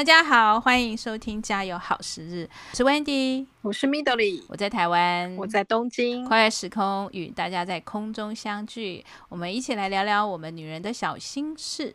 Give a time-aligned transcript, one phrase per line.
[0.00, 11.94] 大家好，欢迎收听《加油好时日》，我是 Wendy，我是 Midori，我在台湾，我在东京，跨越时空与大家在空中相聚，我们一起来聊聊我们女人的小心事。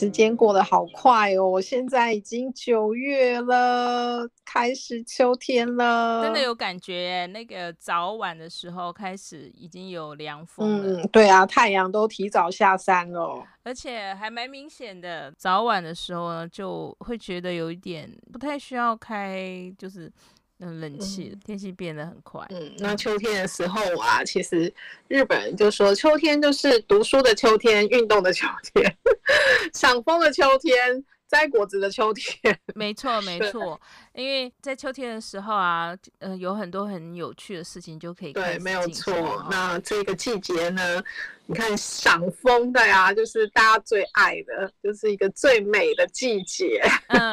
[0.00, 1.60] 时间过得好快哦！
[1.60, 7.28] 现在已经九月了，开始秋天了，真的有感觉。
[7.34, 11.02] 那个早晚的时候开始已经有凉风了。
[11.02, 15.30] 嗯，对啊，太阳都提早下山了，而且还蛮明显的。
[15.36, 20.10] 早晚的时候呢，就会觉得有一点不太需要开，就是。
[20.60, 22.46] 冷气，天气变得很快。
[22.50, 24.72] 嗯，那秋天的时候啊，其实
[25.08, 28.96] 日本人就说，秋天就是读书的秋天，运动的秋天，
[29.74, 31.04] 赏枫的秋天。
[31.30, 33.80] 摘果子的秋天， 没错没错，
[34.14, 38.42] 因为在秋天的时候啊，呃，有很多很有趣的事情就可以看。
[38.42, 39.46] 对，没有错。
[39.48, 41.00] 那这个季节呢，
[41.50, 46.80] 你看赏枫的呀，就是大家最爱的，就是一个最美的季节。
[47.10, 47.32] 嗯，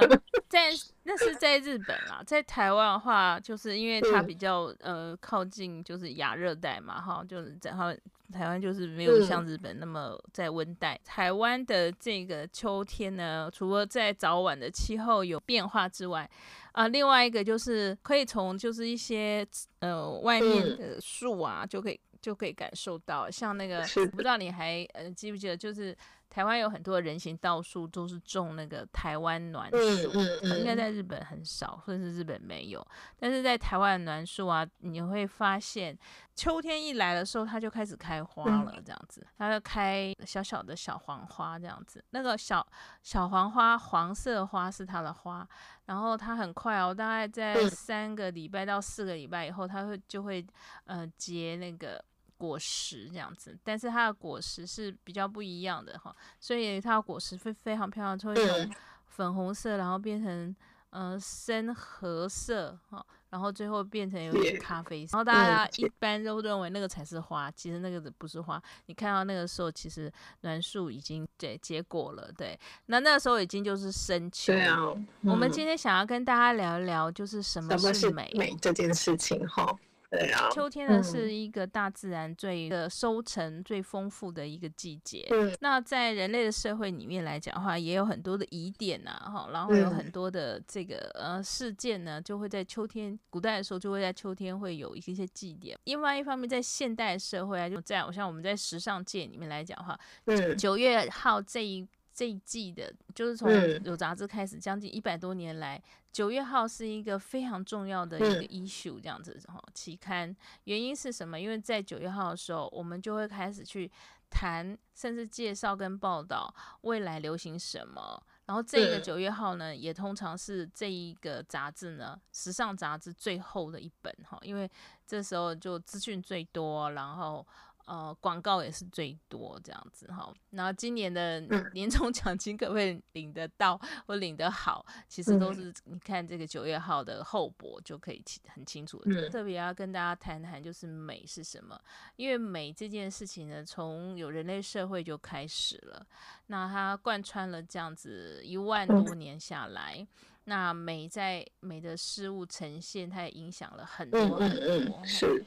[0.49, 0.71] 在
[1.03, 7.93] 那是在日本啊，在台湾的话，就是因为它比较、嗯、呃靠近就是亚热带嘛，哈，就是然后。
[8.33, 10.95] 台湾就是没有像日本那么在温带。
[10.95, 16.29] 嗯、台湾的这个秋天呢，除了在早晚的气候有变化之外，
[16.73, 19.47] 啊、呃，另外一个就是可以从就是一些
[19.79, 21.97] 呃外面的树啊，就可以
[22.27, 25.95] 就可以感受到，像那个我不知道你还呃记不记得，就是。
[26.29, 32.85] 台湾有很多人行道树都是种那个台湾栾树，嗯嗯、应该在日本很少，或者是日本没有。
[33.17, 35.97] 但是在台湾栾树啊，你会发现
[36.35, 42.03] 秋天一来的时候，它就开始开花了，这样子，它就开小小的小黄花，这样子。
[42.09, 42.63] 那个小
[43.01, 45.47] 小黄花，黄色花是它的花，
[45.85, 50.45] 然后它很快哦，大概在三个礼拜到四个礼拜以后，它会就会
[50.87, 52.03] 呃结那个。
[52.37, 58.71] 果实这样子，但是它的果实是比较不一样的哈，所以它的果实会非常漂亮，就会从
[59.07, 60.55] 粉红色，然后变成
[60.91, 65.17] 嗯、呃、深褐色哈，然后最后变成有点咖啡色。
[65.17, 68.61] 然后大家一般都认为那个才是花，其实那个不是花。
[68.85, 70.11] 你看到那个时候，其实
[70.41, 74.53] 栾树已经对结果了，对，那那个时候已经就是深秋。
[74.53, 74.77] 对啊，
[75.23, 79.75] 我们今天想要跟大家聊一聊，就是什么是美美这件事情哈。
[80.09, 85.27] 对啊，秋天呢是一个大自然最的收成最丰富的一个季节。
[85.31, 95.77] 嗯，那在人类的社会里面来讲的话，也有很多的疑点呐，哈，然后有很多的这个呃事件呢，就会在秋天，古代的时候就会在秋天会有一些祭典。
[95.83, 101.87] 另外一方面，在现代社会啊，就在我，像我们在时尚界里面来讲的话，嗯，九月号这一。
[102.17, 103.47] 这一季的，就是从
[103.85, 105.79] 有杂志开始，将近一百多年来，
[106.17, 110.35] 九月号是一个非常重要的一个 issue，这样子哈期刊。
[110.63, 111.39] 原因是什么？
[111.39, 113.91] 因为在九月号的时候，我们就会开始去
[114.27, 116.51] 谈，甚至介绍跟报道
[116.81, 118.19] 未来流行什么。
[118.47, 124.67] 然后这个九月号呢，也通常是这一个杂志呢，时尚杂志最后的一本哈，因为
[125.05, 127.45] 这时候就资讯最多，然后。
[127.87, 130.29] 呃，广告也是最多这样子哈。
[130.49, 131.39] 然后今年的
[131.73, 138.21] 年终奖金可不可以领得到或领得好，其实都是你看这个九月号的厚薄就可以
[138.53, 139.01] 很清楚。
[139.31, 141.79] 特别要跟大家谈谈，就是美是什么？
[142.17, 146.05] 因为美这件事情呢，从有人类社会就开始了，
[146.47, 150.05] 那它贯穿了这样子一万多年下来。
[150.49, 154.65] 那美在美的事物呈现，它也影响了很多很多。
[154.65, 155.43] 嗯嗯，是，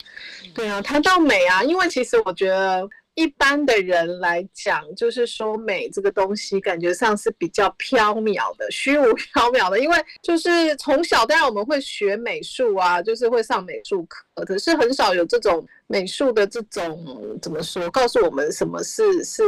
[0.55, 9.81] 对啊，谈到美啊，因为其实我觉得一般的人来讲，就是说美这个东西，感觉上是比较飘渺的、虚无 缥缈的。
[9.81, 19.45] 因为就是从小当然我们会学美术啊，就是会上美术课，可是很少有这种美术的这种怎么说，告诉我们什么是是。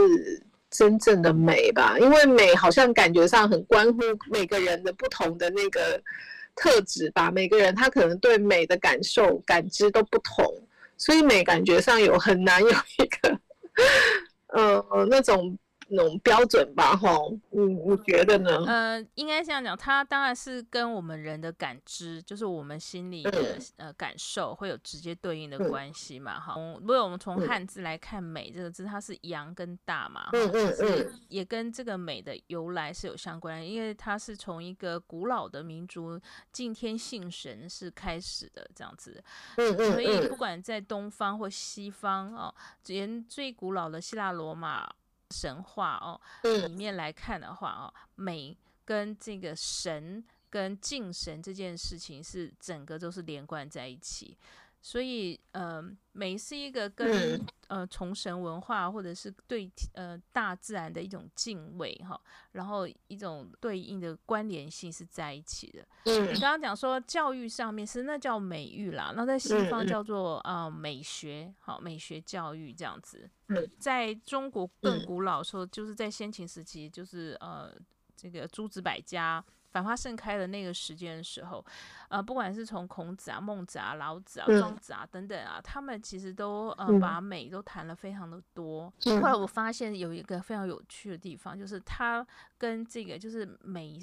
[0.72, 6.02] 真正的美吧，因为美好像感觉上很关乎每个人的不同的那个
[6.56, 7.30] 特质吧。
[7.30, 10.44] 每个人他可能对美的感受、感知都不同，
[10.96, 13.38] 所以美感觉上有很难有一个，
[14.48, 15.56] 呃，那种
[15.94, 17.14] 那种标准吧，哈，
[17.50, 18.64] 你你觉得呢？
[18.66, 26.78] 呃，应该这样讲，它当然是跟我们人的感知，就是我们心里的、嗯、呃感受会有直接对应的关系嘛，哈、嗯。
[26.80, 36.18] 如果我们从汉字来看“美”这个字，它是阳跟大嘛，嗯嗯嗯，也跟这个美的由来是有相关的，因为它是从一个古老的民族
[36.50, 39.22] 敬天信神是开始的这样子，
[39.56, 42.54] 嗯嗯，所以不管在东方或西方哦，
[42.86, 44.90] 连最古老的希腊罗马。
[45.32, 54.36] 神话哦，里面来看的话哦，美跟这个神跟敬神这件事情是整个都是连贯在一起，
[54.84, 55.80] 所以呃，
[56.10, 62.20] 美是一个跟呃崇神文化或者是对呃大自然的一种敬畏哈，
[62.50, 65.86] 然后一种对应的关联性是在一起的。
[66.32, 73.30] 你刚刚讲说教育上面是那叫美育啦，那在西方叫做呃美学，好美学教育这样子。
[73.78, 77.72] 在中国更古老时候，就是在先秦时期，就是呃
[78.16, 81.64] 这个诸子百家繁花盛开的那个时间的时候，
[82.08, 88.92] 呃，不管是从孔子啊、孟子啊、老子啊、庄子啊等等啊，他们其实都呃把美都谈了非常的多。
[89.04, 92.24] 后来我发现有一个非常有趣的地方，就是他
[92.58, 93.98] 跟这个就是美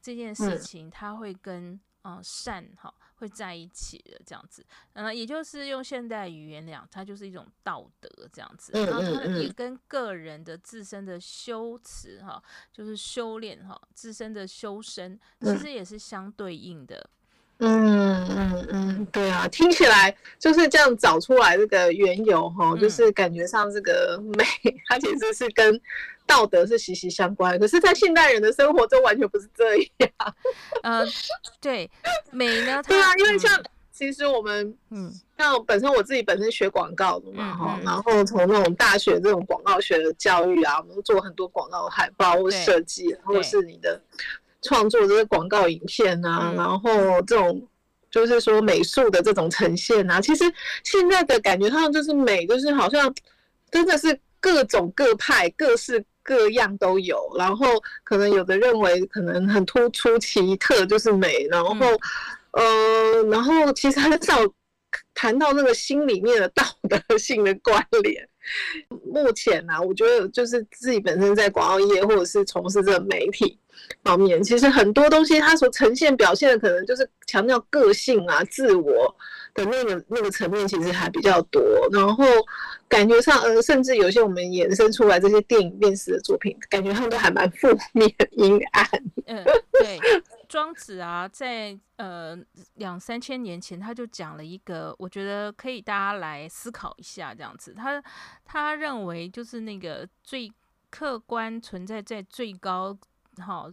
[0.00, 2.92] 这件事情，他会跟呃善哈。
[3.20, 4.64] 会在一起的这样子，
[4.94, 12.42] 嗯，也就是用现代语言讲，它就是一种道德这样子，然后它也跟个人的自身的修持哈，
[12.72, 17.10] 就是修炼哈，自身的修身，其实也是相对应的。
[17.62, 24.44] 嗯嗯嗯，对啊，听起来就是这样找出来这个缘由哈，就是感觉上这个美，
[24.88, 25.78] 它其实是跟
[26.26, 27.58] 道德是息息相关。
[27.58, 30.10] 可是，在现代人的生活中，完全不是这样。
[30.82, 31.04] 呃，
[31.60, 31.90] 对，
[32.30, 32.82] 美呢？
[32.86, 44.00] 对啊，因为像其实我们，嗯，像本身我自己本身学广告的嘛哈，然后从那种大学这种广告学的教育啊，我们做很多广告海报或设计，或者是你的。
[44.62, 46.90] 创作这些广告影片啊，然后
[47.22, 47.66] 这种
[48.10, 50.44] 就是说美术的这种呈现啊，其实
[50.84, 53.14] 现在的感觉上就是美，就是好像
[53.70, 57.18] 真的是各种各派、各式各样都有。
[57.38, 57.66] 然后
[58.04, 61.86] 可能有的认为可能很突出奇特就是美，然后
[62.50, 64.34] 呃，然后其实很少
[65.14, 68.28] 谈到那个心里面的道德性的关联。
[69.06, 73.56] 目前呢、啊，我觉得就是自己本身在广告业或者是从事这个媒体。
[74.02, 79.14] 方面，其实很多东西它所呈现表现的，可能就是强调个性啊、自我
[79.54, 81.62] 的那个那个层面，其实还比较多。
[81.92, 82.24] 然后
[82.88, 88.86] 感觉上，呃，甚至有些我们衍生出来这些电影、电视的作品，感觉他们都还蛮负面、 阴暗。
[89.26, 89.98] 嗯，对。
[90.48, 92.36] 庄子啊，在呃
[92.74, 97.72] 两三千年前，他就讲了一个，我觉得可以大家来思考一下这样子。
[97.72, 98.02] 他
[98.44, 100.52] 他认为就是那个最
[100.90, 102.98] 客观存在在最高。
[103.38, 103.72] 好，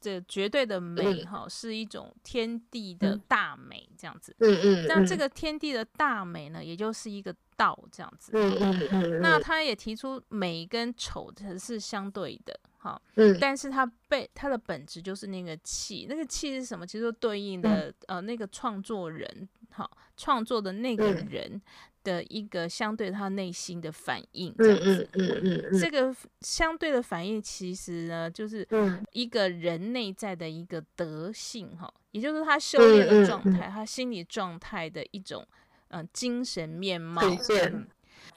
[0.00, 4.34] 这绝对的美哈是一种天地的大美这样子。
[4.40, 4.86] 嗯嗯。
[4.86, 8.32] 那这个天地的大美呢，也就是一个道这样子。
[8.34, 9.20] 嗯嗯嗯。
[9.20, 13.00] 那他也提出美跟丑它是相对的，好。
[13.14, 13.36] 嗯。
[13.40, 16.86] 但是它被它的本质就是那个气，那个气是什么？
[16.86, 21.60] 其实对应的呃那个创作人，好，创作的那个人。
[22.06, 28.66] 的一个相对他内心的反应，这样子，嗯嗯嗯嗯、这个相对的反应其实呢，就是
[29.10, 35.44] 一个人内在的一个德性哈，也就是他修炼的状态，他心理状态的一种
[35.88, 37.20] 嗯、呃、精神面貌。
[37.22, 37.86] 嗯、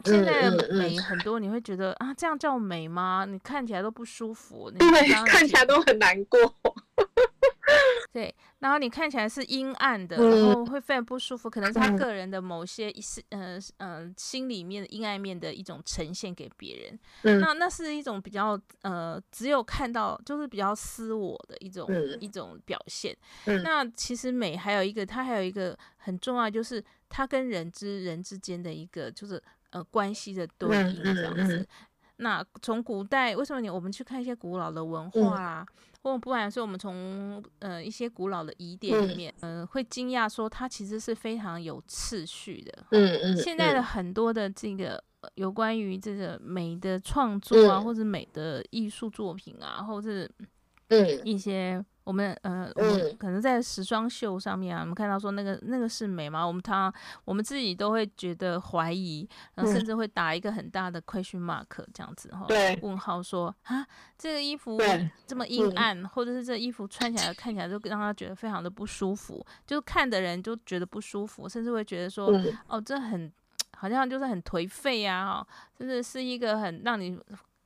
[0.06, 3.25] 现在美很多，你会觉得啊，这样叫美吗？
[3.30, 6.39] 你看起来都不舒服，对，看起来都很难过。
[8.12, 17.00] 对，然后你看起来是阴暗的，然后会非常不舒服，可能是他个人的某些一是呃呃心里面阴暗面的一种呈现给别人。
[17.22, 23.16] 嗯、那那是一种比较呃只有看到就是比较私我的一种、嗯、一种表现。
[23.45, 31.68] 嗯、那其实美还有一个，它还有一个很重要，就是它跟人之人之间的一个就是呃关系的对应这样子。
[32.22, 35.66] 那从古代为什么你我们去看一些古老的文化啊？
[35.69, 42.86] 嗯或不管是我们从呃一些古老的疑点里面，嗯、呃，会惊讶说它其实是非常有次序的。
[42.92, 43.38] 嗯嗯。
[43.38, 45.04] 现在的很多的这个
[45.36, 50.32] 有关于这个美的创作啊，嗯、或者美的艺术作品啊，或者是
[50.88, 51.84] 嗯一些。
[52.09, 56.44] 我们呃，我们可能在时装秀上面啊，我们看到说那个那个是美吗？
[56.44, 56.92] 我们他
[57.23, 62.75] 我们自己都会觉得怀疑，然后甚至会打一个很大的 question mark 这样子哈，对。
[62.81, 63.85] 问号说啊，
[64.18, 64.80] 这个衣服
[65.28, 72.31] 这么阴暗，或者是这衣服穿起来看起来就让他觉得非常的不舒服，就是看的人就觉得不舒服，甚至会觉得说
[72.68, 73.31] 哦，这很
[73.78, 75.47] 好像就是很颓废呀，哈，
[75.78, 77.19] 甚至是一个很让你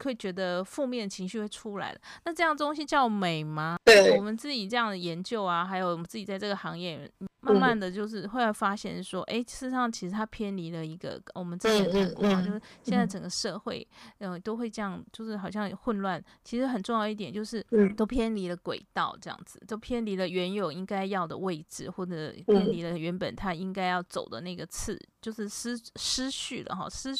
[0.03, 1.99] 会觉得负面情绪会出来的。
[2.25, 3.77] 那这样东西叫美吗？
[3.85, 7.09] 对，我们自己这样的研究啊，还有我们自己在这个行业。
[7.43, 13.85] 慢慢的就是会发现说，哎、嗯，事实上其实它偏离了一个我们之前谈过嘛，就是现在整个社会，
[14.19, 16.23] 嗯，都会这样，就是好像混乱。
[16.43, 27.11] 其实很重要一点就是，都偏离了轨道，这样子，都偏离了原有应该要的位置，或者偏离了原本它应该要走的那个次，就是失失序了哈，失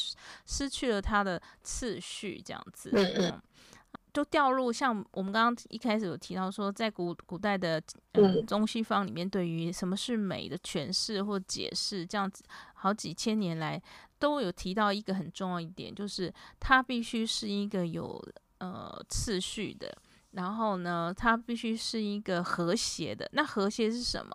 [0.46, 2.90] 失去了它的次序，这样子。
[2.94, 3.40] 嗯
[4.14, 12.44] 就掉入像我们刚刚一开始有提到说，在古古代的嗯中西方里面，对于什么是美的诠释或解释，这样子
[12.74, 13.82] 好几千年来
[14.20, 18.24] 都有提到一个很重要一点，就是它必须是一个有
[18.58, 19.92] 呃次序的，
[20.30, 23.28] 然后呢，它必须是一个和谐的。
[23.32, 24.32] 那和谐是什么？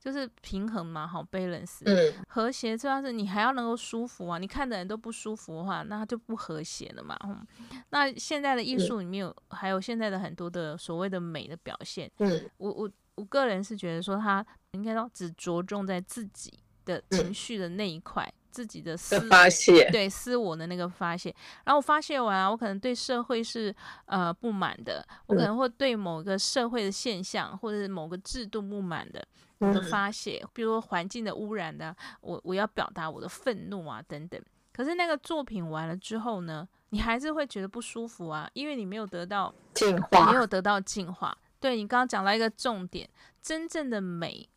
[0.00, 1.84] 就是平衡嘛，好 balance，
[2.26, 7.14] 和谐主要是你还要能够舒服啊，你看的人都不舒服的话，那它就不和谐了嘛。
[7.24, 7.46] 嗯，
[7.90, 16.50] 那现在的艺术里面有，还有现在的很多的所谓的美的表现，嗯，我我我个人是觉得说，他应该说只着重在自己
[16.86, 21.34] 的情绪的那一块，自己的私发泄，对私我的那个发泄。
[21.64, 23.74] 然后我发泄完啊，我可能对社会是
[24.06, 29.26] 呃不满的，我可能会对某个社会的现象或者是某个制度不满的。
[29.58, 34.40] 我的发泄，比如说环境的污染的，我我要表达我的愤怒啊等等。
[34.72, 41.36] 可是那个作品完了之后呢，你还是会觉得不舒服啊，因为你没有得到净化，没有得到净化。
[41.58, 43.06] 对，你刚刚讲到一个重点，
[43.42, 44.48] 真正的美，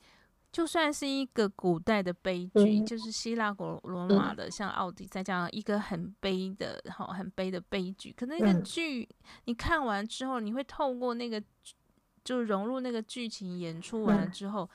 [0.53, 8.13] 就算是一个古代的悲剧，嗯、就是希腊、古罗马的，像奥迪再加上一个很悲的、好很悲的悲剧。
[8.15, 9.10] 可那个剧
[9.45, 11.43] 你看完之后，你会透过那个，
[12.24, 14.63] 就融入那个剧情演出完了之后。
[14.63, 14.69] 嗯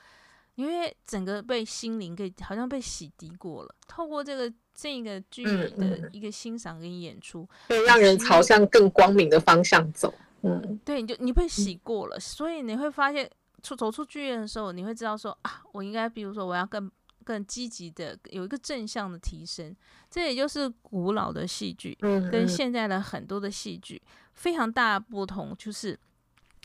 [0.55, 10.13] 因为整个被心灵给好像被洗涤过了，透过这个这个剧的一个欣赏跟演出，会让人朝向更光明的方向走。
[10.41, 16.89] 嗯，对，你就你被洗过了，所以你会发现出走出剧院的时候，你会知道说啊，我应该比如说我要更
[17.23, 19.75] 更积极的有一个正向的提升。
[20.09, 21.97] 这也就是古老的戏剧
[22.31, 24.01] 跟现在的很多的戏剧
[24.33, 25.97] 非常大的不同，就是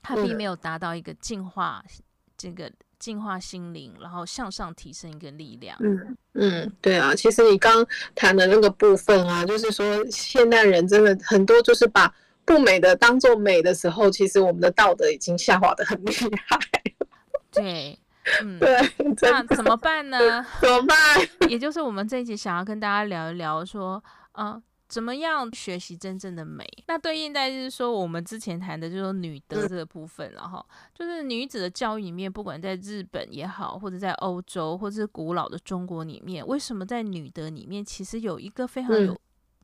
[0.02, 1.84] 它并没有达到一个净化
[2.36, 2.70] 这个。
[2.96, 5.76] 净化心灵，然后向上提升一个力量。
[5.80, 12.10] 嗯嗯，对啊，其实你刚谈的那个部分啊，就是说现代人真的很多，就是把
[12.44, 16.12] 不美的当做美的时候，其实我们的道德已经下滑的很厉
[16.46, 16.58] 害。
[17.50, 17.98] 对，
[18.42, 20.44] 嗯， 对，那怎么办呢？
[20.60, 20.96] 怎么办？
[21.48, 24.62] 也就是我们这一集想要跟大家聊一聊，说，啊。
[24.86, 26.64] 怎么样学习真正的美？
[26.86, 39.18] 那对应在就是说，我们之前谈的就是说女德这个部分，然后就是女子的教育里面，不管在日本也好，或者在欧洲，或者是古老的中国里面，为什么在女德里面其实有一个非常有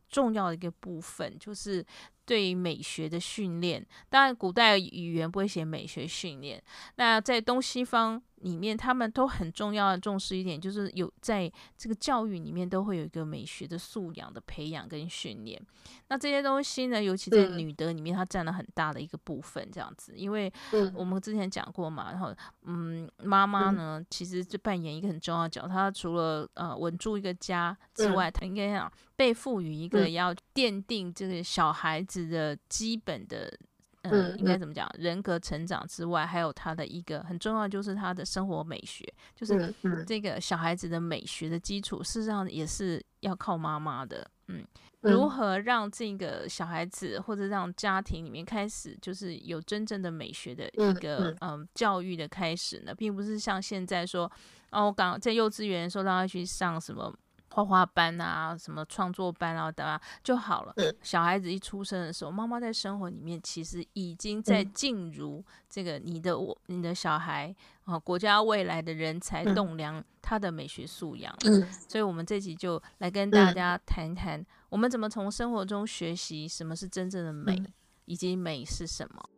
[0.08, 1.84] 重要的一个部分，就是
[2.24, 3.86] 对于美学的训练。
[4.08, 6.62] 当然，古代语言不会写美学训练，
[6.96, 8.22] 那在东西方。
[8.40, 15.60] 里面他们都很重要的重视一点，就是有在这个教育里面都会有一个美学的素养的培养跟训练。
[16.08, 20.14] 那这些东西呢，尤其在女德里面，它占了很大的一个部分，这样子。
[20.16, 20.50] 因为
[20.94, 33.56] 我们之前讲过嘛，然后嗯，妈妈呢其实就扮演一个很重要的角色，她除了呃稳住一个家之外，她应该要被赋予一个要奠定这个小孩子的基本的。
[34.02, 34.90] 嗯，应该怎么讲？
[34.98, 39.74] 人格成长之外，还有他的一个很重要，就是他的生活美学，就是
[40.06, 44.26] 这个小孩子的美学的基础，事实上也是要靠妈妈的。
[44.48, 44.64] 嗯，
[45.02, 52.94] 如何让这个小孩子或者让家庭里面开始，就是有真正的美学的一个嗯教育的开始呢？
[52.94, 54.24] 并不是像现在说，
[54.70, 57.14] 哦，我刚在幼稚园的时候让他去上什么。
[57.52, 60.74] 画画班啊，什么创作班啊，等啊就好了。
[61.02, 67.54] 小孩子一出生的时候，妈妈在生活里面其实已经在进入这个你的我、你的小孩
[67.84, 71.66] 啊，国家未来的人才栋梁，他的美学素养嗯。
[71.88, 77.60] 所以我们这集就来跟大家谈谈，我们怎么从生活中学习什么是真正的美，
[78.04, 79.28] 以及美是什么。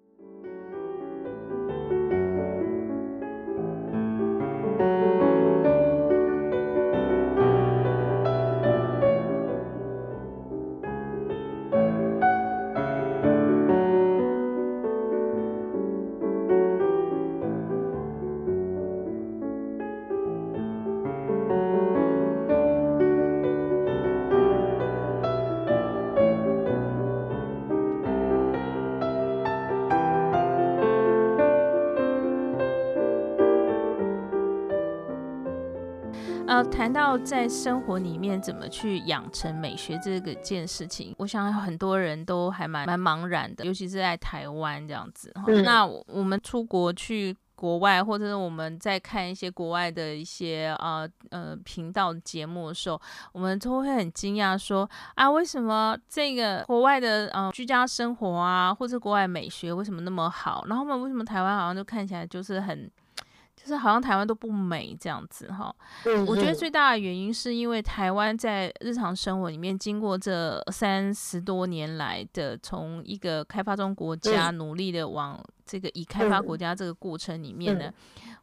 [36.72, 45.32] 谈到在生活里面怎么去养成美学这个件事情，我想很多人都还蛮蛮茫然的，尤其是在台湾这样子。
[45.46, 47.36] 嗯、那我们出国去。
[47.54, 53.00] 国外，或者是我们在看一些国外的一些呃呃频道节目的时候，
[53.30, 60.64] 我们都会很惊讶说啊，为什么这个国外的呃居家生活啊，或者国外美学为什么那么好？
[60.66, 62.90] 然后呢，为什么台湾好像就看起来就是很。
[63.62, 65.72] 就是好像台湾都不美这样子哈，
[66.04, 77.92] 嗯、我觉得最大的原因是因为台湾在日常生活里面，经过这三十多年来的从一个开发中国家努力的往这个已开发国家这个过程里面呢，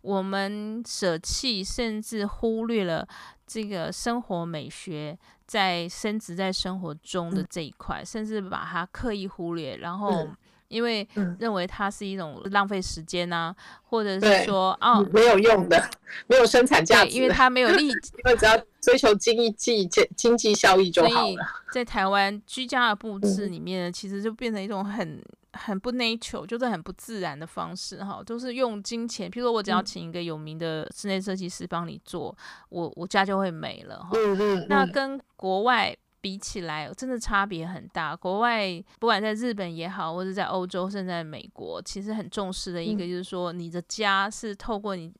[0.01, 3.05] 我们舍弃甚至忽略了
[3.45, 10.29] 这个生活美学在升值在生活中的这一块，甚至把它刻意忽略，然后。
[10.69, 11.05] 因为
[11.37, 15.89] 认为它是一种浪费时间呐、啊，或者是说哦没有用的，
[16.27, 17.87] 没有生产价值，因为它没有利，
[18.23, 21.45] 因为只要追求经济经经济效益就好了。
[21.73, 25.21] 在台湾居家的布置里面，其实就变成一种很
[25.53, 29.29] 很不 natural，就是很不自然的方式哈，都、就是用金钱。
[29.29, 32.35] 譬如说我只要请一个有名的室内设计师帮你做，
[32.69, 34.09] 我我家就会美了哈。
[34.13, 35.95] 嗯嗯那跟国外。
[36.21, 38.15] 比起来，真的差别很大。
[38.15, 45.13] 国外不管在日本也好，或者在欧洲，甚至在美国，其实很重视的一个就是说，你的家是透过你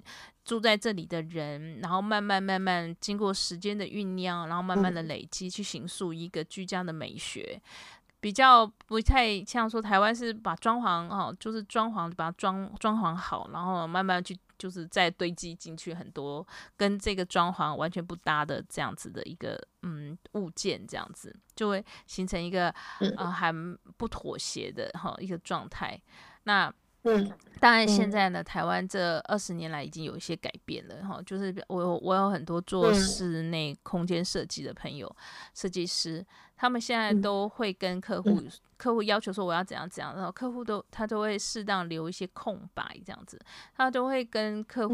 [0.43, 7.61] 住在这里的人，然后慢慢慢慢经过时间的酝酿，然后慢慢的累积，去形塑一个居家的美学。
[8.19, 14.37] 比较不太像说台湾是把装潢哦，就是装潢把它装装潢好，然后慢慢去。
[14.59, 16.45] 就是再堆积进去很多
[16.77, 22.69] 跟这个装潢完全不搭的这样子的一个嗯物件，这样子就会形成一个
[23.17, 23.51] 呃还
[23.97, 25.99] 不妥协的哈一个状态。
[26.43, 26.71] 那
[27.03, 35.15] 嗯，当然现在呢，台湾这二十年来已经有一些改变了哈，就是我有我有很多做室内空间设计的朋友，
[35.55, 36.23] 设计师。
[36.61, 43.39] 他们现在都会跟客户，嗯、客户要求说我要怎样怎样，然后客户都他都会适当留一些空白，这样子，
[43.77, 44.93] 他都会跟客户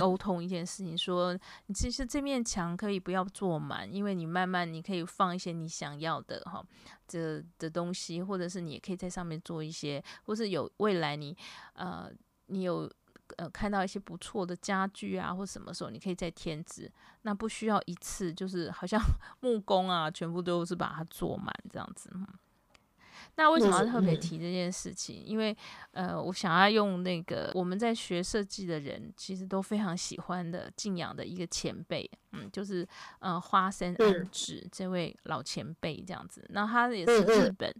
[0.00, 6.60] 沟通一件事情，说你其实这面墙可以不要做满，因为你慢慢你可以放一些你想要的哈
[7.06, 11.36] 这的东西，或者是你也可以在上面做一些，或是有未来你
[11.74, 12.10] 呃
[12.46, 12.90] 你有。
[13.36, 16.90] 呃，看到一些不错的家具啊，或什么时候你可以再添置，
[17.22, 19.00] 那不需要一次，就是好像
[19.40, 22.10] 木工啊，全部都是把它做满这样子。
[23.34, 25.22] 那为什么要特别提这件事情？
[25.22, 25.54] 因为
[25.90, 32.86] 呃，我想要用那个我们在学设计的人，其实都非常喜欢的敬仰的一个前辈，嗯，就是
[33.18, 36.46] 呃花生安治这位老前辈这样子。
[36.50, 37.74] 那他也是日本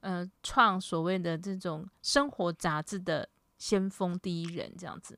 [0.00, 3.28] 呃创所谓的这种生活杂志的。
[3.58, 5.16] 先锋第一人这样子，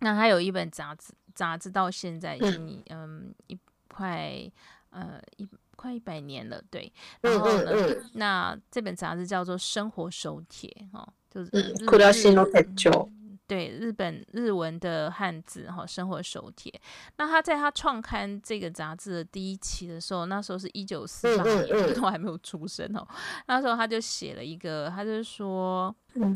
[0.00, 3.58] 那还有一本杂志，杂志到现在已经嗯，嗯一
[3.88, 4.50] 快
[4.90, 6.92] 呃一快一百年了，对。
[7.20, 13.17] 然后呢，嗯嗯、那这本杂志叫做《生活手帖》哦，就是日日。
[13.48, 16.70] 对，日本日文的汉字哈，生活手帖。
[17.16, 21.66] 那他在他创刊这个杂志的第一期的时候，那时候是一九四八年，
[22.02, 23.08] 我还没有出生哦。
[23.46, 25.92] 那时候他就写了一个，他就说，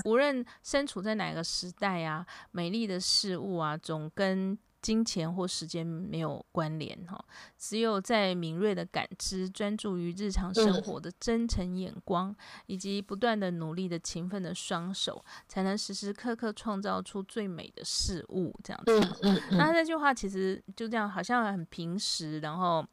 [0.07, 4.59] 无论身处在哪个时代啊，美丽的事物啊，总跟。
[4.83, 7.25] 金钱或时间没有关联哈，
[7.57, 12.35] 只有在敏锐的感知、专注于日常生活的真诚眼光，
[12.67, 18.55] 以及不断的努力的勤奋的双手，才能时时刻刻创造出最美的事物。
[18.65, 22.85] 这样子，那这句话其实就这样，好像很平实，然后。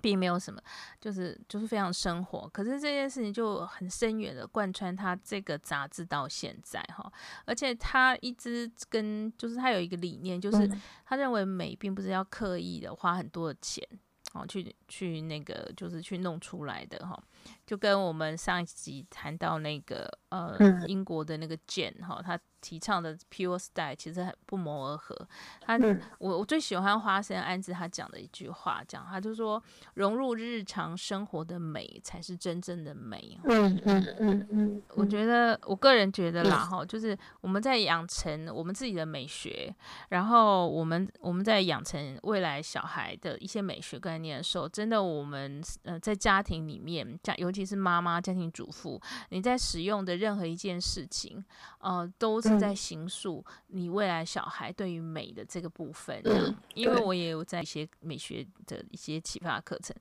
[0.00, 0.60] 并没有什么，
[1.00, 2.48] 就是就是非常生活。
[2.52, 7.12] 可是这件事情就很深远的贯穿他这个杂志到现在哈，
[7.44, 10.70] 而且他一直跟就是他有一个理念，就是
[11.04, 13.86] 他认为美并不是要刻意的花很多的钱
[14.32, 17.20] 哦，去去那个就是去弄出来的哈。
[17.66, 22.38] 就跟我们上一集谈到那个呃英国的那个 Jane 哈，他。
[22.62, 25.16] 提倡的 pure style 其实很不谋而合。
[25.62, 25.78] 他
[26.18, 29.62] 我我最喜欢花生安子他讲的一句话，讲他就说，
[29.94, 33.40] 融入日常生活的美才是真正的美。
[33.44, 39.74] 嗯嗯嗯嗯，我觉得我个人觉得啦哈，就是我们在养成我们自己的美学，
[40.10, 51.44] 然后我们我们在养成未来小孩的一些美学概念的时候，真的我们呃在家庭里面，家尤其是妈妈家庭主妇，你在使用的任何一件事情，
[51.78, 56.20] 呃，都是在形塑你未来小孩对于美的这个部分。
[56.24, 59.94] 嗯，因为我也有在一些美学的一些启发课程，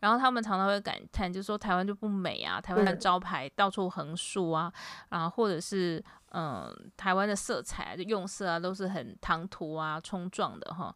[0.00, 4.72] 然后他们常常会感叹，就说台湾就不美啊，台湾的招牌到处横竖啊，
[5.08, 10.94] 啊，或者是嗯、呃，台湾的色彩就用色啊都是很唐突啊、冲撞的哈。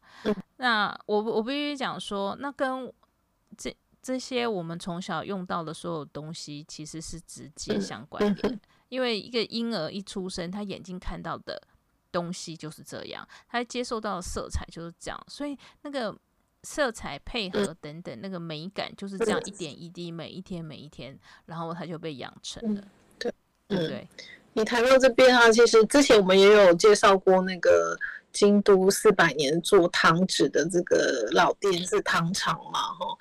[0.56, 2.92] 那我我必须讲说，那跟
[4.04, 4.18] 这。
[4.24, 8.58] 些我们从小用到的所有东西，其实是直接相关的。
[8.88, 11.60] 因为一个婴儿一出生，他眼睛看到的
[12.10, 16.16] 东西就是这样，他接受到的色彩就是这样，所以那个
[16.62, 22.82] 色彩配合等等，那个美感就是这样一点一滴，每一天每一天，然后他就被养成了。
[23.18, 23.30] 对，
[23.68, 24.08] 对？
[24.54, 27.94] 你谈到这边啊，其实之前我们也有介绍过那个
[28.32, 33.13] 京都四百年做糖纸的这个老店是糖厂嘛，哈。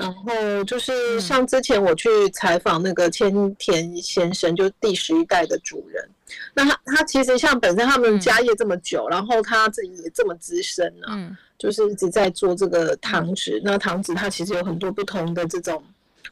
[0.00, 6.08] 然后就是像之前我去采访那个千田先生，就第十一代的主人。
[6.54, 13.60] 那他他其实像本身他们家业这么久，然后他自己也这么资深呢，就是一直在做这个糖纸。
[13.62, 15.82] 那糖纸它其实有很多不同的这种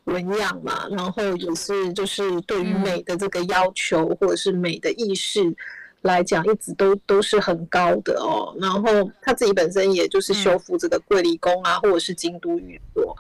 [0.05, 5.55] 纹样嘛，然后也是就是对于美的这个要求或者是美的意识
[6.03, 8.57] 来讲，一直都都是很高的哦。
[8.59, 8.89] 然后
[9.21, 13.15] 他自己本身也就是修复这个桂离宫啊，或者是京都玉所。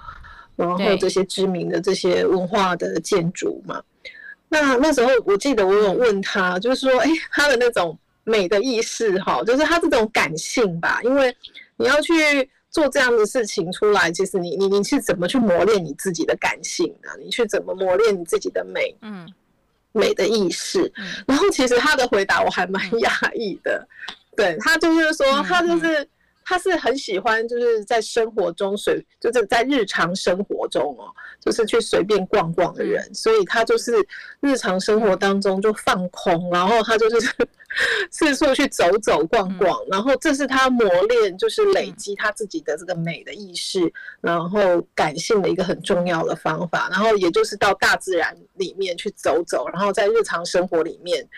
[0.59, 3.81] 然后这些知名的这些文化的建筑嘛，
[4.49, 11.33] 那那时候我记得我有问他，就是说，哎，他的那种美的意识哈，就是他这种感性吧，因为
[11.77, 12.13] 你要去
[12.71, 17.09] 做这样的事情出来，其实你你你是怎么去磨练你自己的感性的？
[17.23, 18.93] 你去怎么磨练你自己的美？
[19.03, 19.33] 嗯，
[19.93, 20.93] 美的意识。
[21.25, 23.87] 然后其实他的回答我还蛮讶异的，
[24.35, 26.09] 对，他就是说，他就是。
[26.49, 31.05] 他是很喜欢，就是在生活中随，就是在日常生活中哦，
[31.39, 33.93] 就是去随便逛逛的人，所以他就是
[34.41, 37.31] 日常生活当中就放空，然后他就是
[38.11, 51.29] 四处去走走逛逛，然后这是他磨练，就是累积他自己的这个美的意识，然后感性的一个很重要的方法，然后也就是到大自然里面去走走，然后在日常生活里面。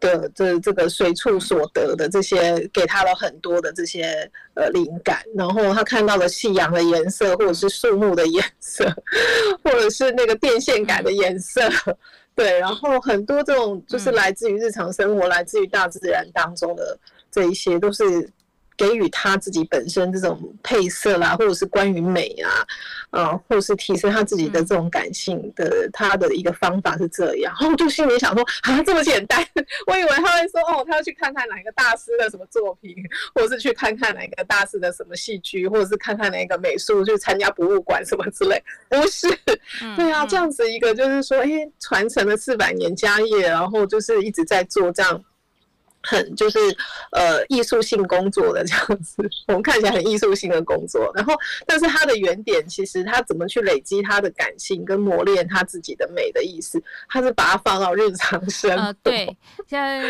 [0.00, 8.84] 的这这个随处所得的这些，给他了很多的这些呃灵感，然后他看到了夕阳的颜色，或者是树木的颜色，
[9.64, 11.62] 或者是那个电线杆的颜色，
[12.34, 16.98] 对，然后很多这种就是来自于日常生活，来自于大自然当中的
[17.30, 18.30] 这一些，都是。
[18.76, 22.50] 给予他自己本身这种配色啦，或者是关于美啊，
[23.10, 27.54] 呃，或者是提升他自己的这种感性的他的一个方法是这样。
[27.58, 29.44] 然后我就心里想说啊，这么简单，
[29.86, 32.94] 我以为他会说哦，他要去看看哪个大师的什么作品，
[33.34, 38.62] 或者是去看看哪个大师的什么戏剧，或者是看看哪个美术，去参加博物馆什么之类。
[38.88, 39.28] 不是，
[39.96, 41.48] 对啊，这样子一个就是说，哎，
[41.80, 45.24] 传承了四百年家业，然后就是一直在做这样。
[46.06, 46.58] 很就是
[47.10, 51.34] 呃艺术性工作的这样子，我们看起来很艺术性的工作，然后
[51.66, 58.92] 但是它的原点其实他怎么去累积他的感性跟磨练他自己的美的意思，他是把它放到日常生活。
[59.02, 60.02] 对，像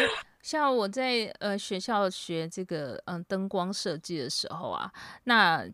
[0.43, 4.91] 像我在呃学校学这个嗯灯光设计的时候啊，
[5.25, 5.65] 那。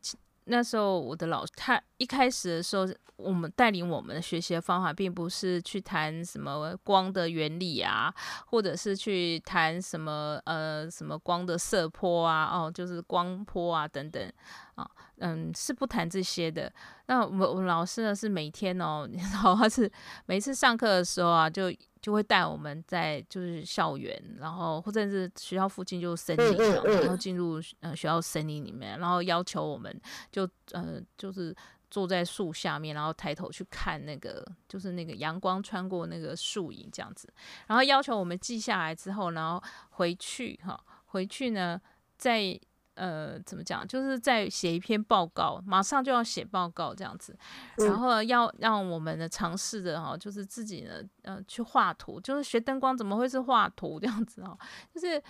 [0.45, 8.13] 那时候我的老师，他一开始的时候，我们带领我们的学习的方法，并不是去谈什么光的原理啊，
[8.47, 14.33] 或者是去谈什么呃什么光的色波啊，哦，就是光波啊等等
[14.75, 14.91] 啊，
[15.23, 16.73] 嗯，是不谈这些的。
[17.07, 19.91] 那我我老师呢是每天哦，你知道他是
[20.27, 21.73] 每次上课的时候啊就。
[22.03, 31.55] 就会带我们在就是校园，然后或者是学校附近就森林，然后进入呃学校森林里面，然后要求我们就呃就是
[31.93, 37.33] 坐在树下面，然后抬头去看那个就是那个阳光穿过那个树影这样子，
[37.69, 41.81] 然后要求我们记下来之后，然后回去哈，回去呢
[42.19, 42.61] 再。
[42.95, 43.87] 呃，怎么讲？
[43.87, 47.37] 就是在写一篇报告，马上就要写报告这样子，
[47.77, 52.21] 然后要让我们呢尝试着哈，就是自己呢，呃，去画图。
[52.21, 54.57] 就是学灯光怎么会是画图这样子哦？
[54.95, 55.23] 就是，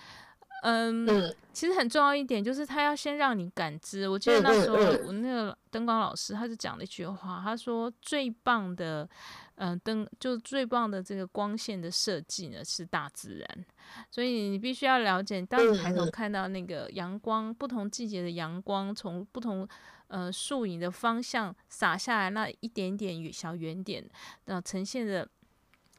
[0.63, 4.09] 嗯，其实很重要一点就是他要先让你感知。
[4.09, 9.09] 我记得那时候我那个灯光老师他就讲了一句话，他说最棒的。
[9.55, 13.65] 嗯，灯就最棒的这个光线的设计呢，是大自然，
[14.09, 19.67] 所以你必须要了解，当你抬头看到那个阳光，不同季节的阳光从不同
[20.07, 24.03] 呃树影的方向洒下来，那一点点小圆点，
[24.45, 25.29] 那呈现的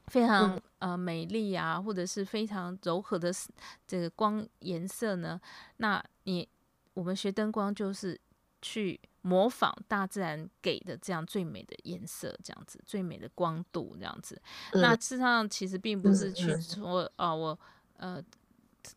[0.08, 3.32] 非常呃美丽啊，或者是非常柔和的
[3.86, 5.40] 这个光颜色呢，
[5.76, 6.48] 那你
[6.94, 8.20] 我们学灯光就是
[8.60, 14.40] 去模仿大自然给的这样最美的颜色，这样子最美的光度，这样子。
[14.72, 17.58] 嗯、那事实上其实并不是去说，哦、呃，我
[17.96, 18.22] 呃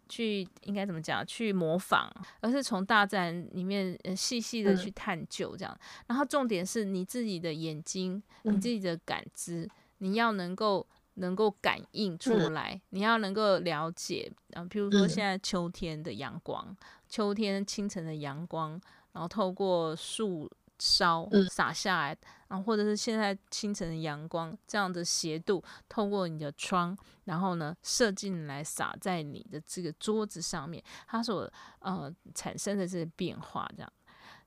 [0.09, 2.11] 去应该怎么讲，去模仿，
[2.41, 5.79] 而是从大自然里面细细的去探究这样。
[6.07, 10.85] 然后重点是你自己的眼睛，你自己的感知，你要能够。
[11.19, 16.77] 能够感应出来，嗯、你要能够了解，啊，譬如说现在秋天的阳光，嗯、
[17.09, 18.79] 秋天清晨的阳光，
[19.17, 22.17] 然后透过树梢洒下来，
[22.49, 33.91] 然后或者是现在清晨的阳光这样的斜度，透过你的窗，然后呢射进来洒在你的这个桌子上面，它所呃产生的这个变化，这样，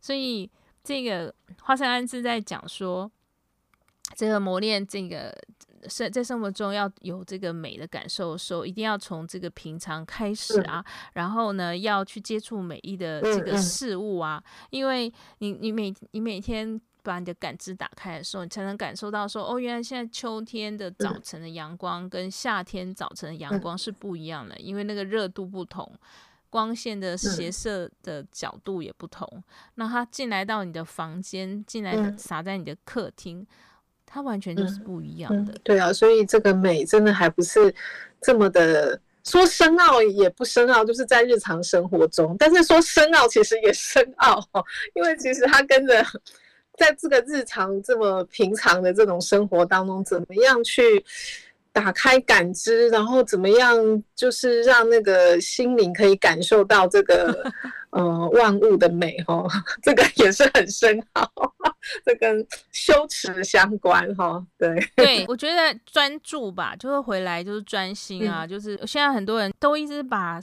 [0.01, 0.49] 所以
[0.85, 3.11] 这个花生安是在讲说，
[4.15, 5.37] 这个磨练这个。
[5.89, 10.85] 生在生活中要有这个美的感受的时候，一定要从这个平常开始啊。
[10.87, 14.43] 嗯、然后呢，要去接触美丽的这个事物啊。
[14.45, 25.91] 嗯嗯、因为你你每你每天把你的感知打开的时候，你才能感受到说，哦，原来现在秋天的早晨的阳光跟夏天早晨的阳光是不一样的，嗯、因为那个热度不同，
[26.51, 29.27] 光线的斜射的角度也不同。
[29.33, 29.43] 嗯、
[29.77, 33.47] 那它进来到你的房间，进来洒在你的客厅。
[34.13, 35.53] 它完全就是不一样的。
[35.53, 37.73] 嗯嗯，对啊，所以这个美真的还不是
[38.21, 42.35] 这么的说深奥，也不深奥，就是在日常生活中。
[42.37, 44.43] 但是说深奥，其实也深奥，
[44.95, 46.05] 因为其实它跟着
[46.77, 51.05] 在这个日常这么平常的这种生活当中，怎么样去
[51.73, 53.77] 打开感知，然后怎么样
[54.15, 57.37] 就是让那个心灵可以感受到这个。
[57.91, 59.51] 呃，万物的美哦，
[59.83, 61.29] 这个也是很深奥，
[62.07, 64.41] 这跟修持相关哈。
[64.57, 70.39] 对，对我觉得专注吧，就是回来就是专心啊，嗯、就是现在很多人都一直把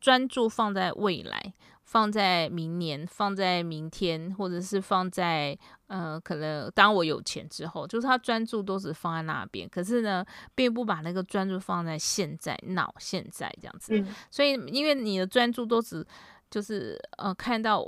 [0.00, 1.40] 专注放在未来，
[1.88, 10.22] 放在明年，放在明天，或者是放在呃，可能当我有钱之后，就是他专注都只放在那边，可是呢，
[10.54, 13.98] 并不把那个专注放在现在、脑现在这样子。
[13.98, 16.06] 嗯、所以，因为你的专注都只
[16.50, 17.82] 就是呃，看到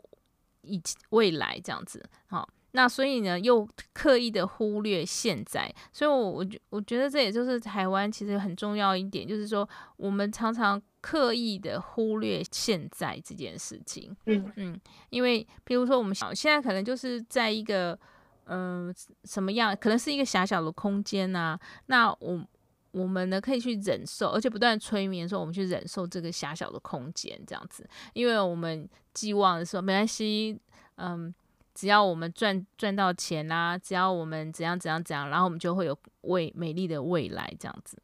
[0.63, 17.99] 以未来这样子，好，那所以呢，又刻意的忽略现在，所以我我觉我觉得这也就是台湾其实很重要一点，就是说我们常常刻意的忽略现在这件事情，嗯嗯，因为比如说我们想现在可能就是在一个
[18.45, 22.45] 嗯、呃、什么样，可能是一个狭小的空间啊，那我。
[22.93, 28.85] 我们呢可以去忍受，而且不断催眠说我们去忍受这个狭小的空间，这样子，因为我们
[29.15, 30.61] 寄望的时候没关系，
[30.97, 31.33] 嗯，
[31.73, 37.97] 只要我们赚赚到钱啦、啊，只要我们怎样怎样怎样，然后我们就会有未美丽的未来这样子。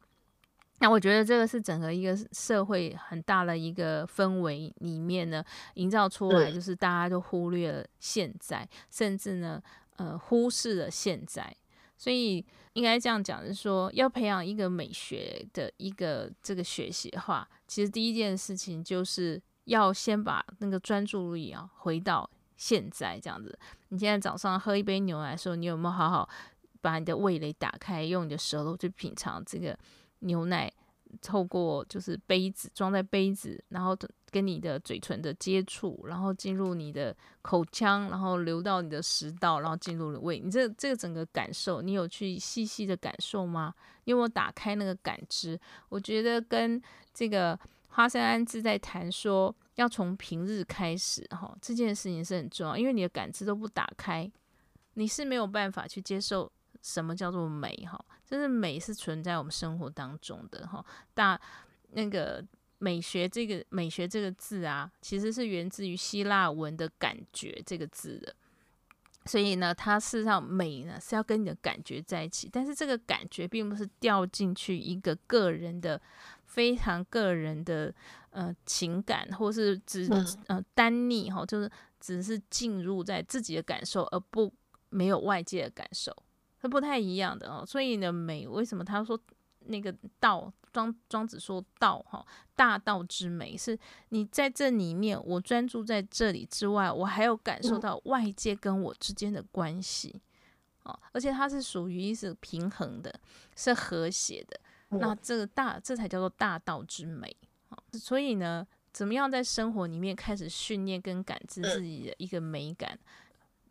[0.79, 9.61] 那我觉得这个是整个一个社会很大的一个氛围里面呢，营造出来就是大家都忽略了现在，甚至呢，
[9.95, 11.55] 呃，忽视了现在。
[11.97, 23.57] 所以应该这样讲，是说要培养一个美学的一个这个学习的话，其实第一件事情就是要先把那个专注力啊回到现在这样子。
[23.89, 26.29] 你现在早上喝一杯牛奶的时候，你有没有好好
[26.81, 29.75] 把你的味蕾打开，用你的舌头去品尝这个
[30.19, 30.71] 牛奶？
[31.21, 33.97] 透过就是杯子装在杯子，然后
[34.29, 40.37] 跟你的嘴唇的接触，然后进入你的口腔，然后流到你的食道，然后进入了胃。
[40.37, 43.73] 你这这个整个感受，你有去细细的感受吗？
[44.03, 45.57] 你有没有打开那个感知？
[45.87, 46.79] 我觉得跟
[47.13, 54.29] 这个花生安之在谈说，要从平日开始哈，这件事情是很重要，因为你的感知都不打开，
[54.95, 56.51] 你是没有办法去接受。
[56.83, 57.75] 什么叫做美？
[57.89, 60.85] 哈，就是美是存在我们生活当中的哈。
[61.13, 61.39] 大
[61.93, 62.45] 那个
[62.79, 68.35] 美学这个美学这个字啊，其实是源自于希腊文的感觉这个字的。
[69.25, 76.01] 所以呢，它事实上美呢是要跟你的感觉在一起，但是这个感觉并不是掉进去一个个人的
[76.45, 77.93] 非常个人的
[78.29, 80.07] 呃情感，或是只
[80.47, 84.53] 呃单逆哈，就是只是进入在自己的感受，而不
[84.89, 86.15] 没有外界的感受。
[86.59, 89.19] 它不太一样的哦，所以呢，美为什么他说
[89.65, 93.77] 那个道庄庄子说道哈，大道之美是
[94.09, 100.21] 你在这里面，我专注在这里之外，我还有感受到外界跟我之间的关系
[100.83, 103.13] 哦，而且它是属于是平衡的，
[103.55, 104.59] 是和谐的。
[104.89, 107.35] 那这个大这才叫做大道之美
[107.69, 107.77] 哦。
[107.93, 112.97] 所以呢，怎么样在生活里面开始训练跟感知自己的一个美感？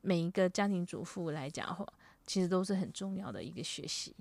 [0.02, 1.86] 每一个家庭主妇来讲的话。
[2.26, 4.14] 其实都是很重要的一个学习。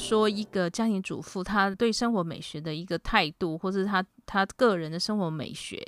[0.00, 5.82] 说一个家庭主妇她对生活美学的一个态度，或是她她个人的生活美学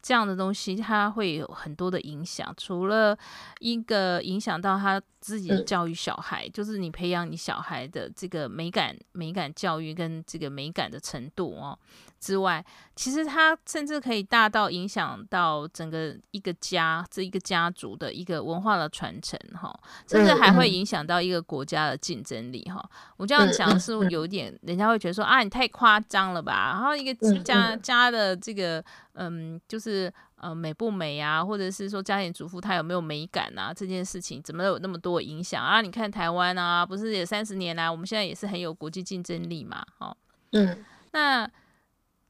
[0.00, 2.54] 这样的东西，他会有很多的影响。
[2.56, 3.18] 除了
[3.58, 11.76] 一个影响到他自己教育小孩，嗯、就是你培养你小孩的这个美感、美感教育跟这个美感的程度哦。
[12.20, 12.62] 之外，
[12.94, 19.74] 其实他甚至可以大到影响到整个一个家，这一个家族的一个文化的传承，哈，
[20.06, 22.86] 甚至还会影响到一个国家的竞争力，哈。
[23.16, 26.72] 我这样讲是有点，人家会觉得说啊，你太夸张了吧？
[26.74, 33.74] 然后一个家家的这个，嗯，就是呃美不美啊，或者是说家庭主妇她有没有美感啊？
[33.74, 35.80] 这件事情怎么有那么多影响啊？
[35.80, 40.16] 你看台湾啊，不是也三十年来，我们现在也是很有国际竞争力嘛，哈。
[40.52, 41.50] 嗯，那。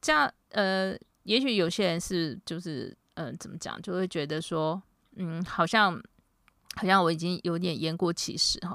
[0.03, 4.83] 这样，呃，也许有些人是，就是，嗯、呃，怎么讲，就会觉得说，
[5.17, 5.93] 嗯，好像，
[6.77, 8.75] 好像我已经有点言过其实哈，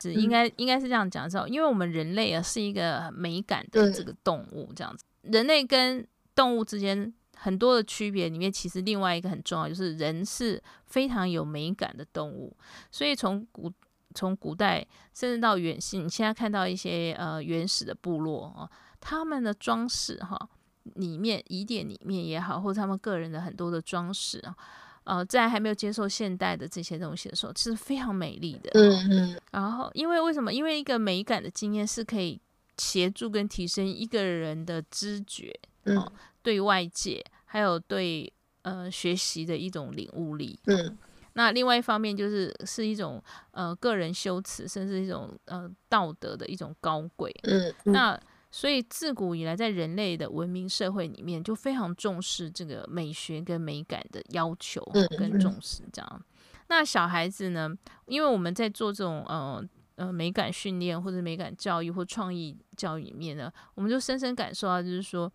[0.00, 12.56] 是应该，应该是这样讲，知道，因为我们人类啊是一个美感的这个动物，这样子，人类跟动物之间很多的区别里面，其实另外一个很重要，就是人是非常有美感的动物，
[12.90, 13.72] 所以从古
[14.14, 20.48] 从古代甚至到远西，你现在看到一些呃原始的部落哦，他们的装饰哈。
[20.96, 24.56] 里面疑点里面也好，或者他们个人的很多的装饰啊，
[25.04, 28.68] 呃，在还没有接受现代的这些东西的时候，其实非常美丽的。
[28.74, 29.40] 嗯嗯。
[29.52, 30.52] 然后，因为为什么？
[30.52, 32.40] 因为一个美感的经验是可以
[32.78, 40.58] 协助跟提升一个人的知觉，嗯，对外界还有对呃学习的一种领悟力。
[40.66, 40.98] 嗯。
[41.34, 47.34] 那另外一方面就是是一种呃个人修辞，甚至一种呃道德的一种高贵。
[47.44, 47.74] 嗯。
[47.84, 48.20] 那。
[48.54, 55.82] 所以自古以来，在人类的文明社会里面，就非常重视这个美学跟美感的要求跟重视。
[55.90, 56.22] 这样，
[56.68, 57.74] 那小孩子呢？
[58.04, 59.64] 因为我们在做这种呃
[59.94, 65.32] 呃美感训练或者美感教育或创意教育里面呢，我们就深深感受到，就是说，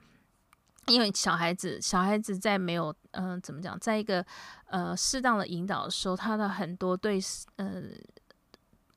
[0.88, 4.26] 因为小孩子小孩子在没有嗯、呃、怎么讲，在一个
[4.66, 7.20] 呃适当的引导的时候，他的很多对
[7.58, 7.84] 呃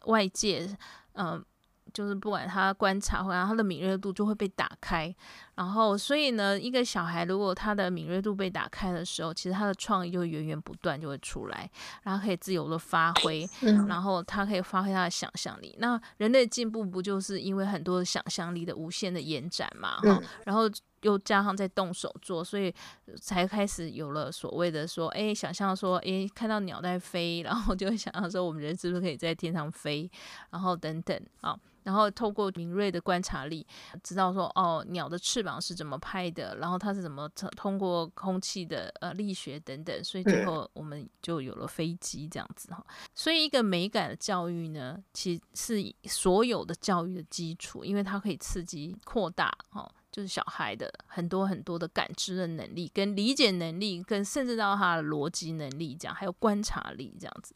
[0.07, 0.67] 外界
[1.13, 1.33] 嗯。
[1.33, 1.45] 呃
[1.93, 5.13] 就是不管他观察，或者他的敏锐度就会被打开，
[5.57, 11.69] 然后所以呢，一个小孩如果他的敏锐度被打开的时候，其实他的创意就会源源不断就会出来，
[12.05, 13.45] 然后可以自由的发挥，
[13.89, 15.75] 然后他可以发挥他的想象力。
[15.81, 19.97] 那人类进步不就是因为很多的想象力的无限的延展嘛？
[19.97, 20.71] 哈，然后
[21.03, 22.75] 又加上在动手做，所以
[23.21, 30.11] 才开始有了所谓的说，哎，想象说，哎，看到鸟在飞，然后就会想象说，我们人是不是可以在天上飞，
[30.51, 31.59] 然后等等啊。
[31.83, 33.67] 然后透过敏锐的观察力，
[34.03, 42.85] 知道说哦，鸟的翅膀是怎么拍的，然后它是怎么通过空气的呃力学等等，所以最后我们就有了飞机这样子哈。
[43.15, 57.55] 所以一个美感的教育呢，其实是所有的教育的基础，因为它可以刺激扩大哈，就是小孩的很多很多的感知的能力、跟理解能力、跟甚至到他的逻辑能力这样，还有观察力这样子。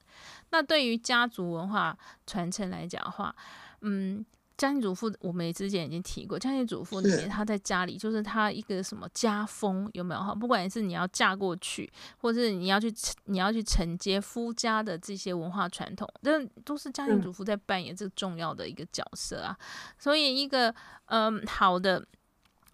[0.50, 3.34] 那对于家族文化传承来讲的话，
[3.80, 4.24] 嗯，
[4.56, 10.32] 家庭主妇我们之前已经提过，家庭主妇里面她在家里就是她一个什么家风有没有哈？
[10.32, 19.58] 不管是你要嫁过去，或者是你要去你要去承接夫家的这些文化传统，这都是家庭主妇在扮演这个重要的一个角色啊。
[19.98, 20.72] 所以一个
[21.06, 22.06] 嗯好的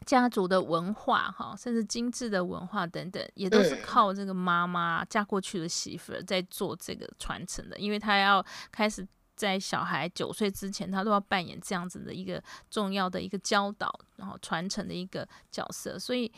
[0.06, 9.06] 家族的文化哈，甚至精致的文化等等，也都是靠这个妈妈嫁过去的媳妇在做这个传承的，因为她要开始。
[9.36, 15.98] 在小孩九岁之前，他都要扮演这样子的一个重要的一个教导，然后传承的一个角色。
[15.98, 16.30] 所以，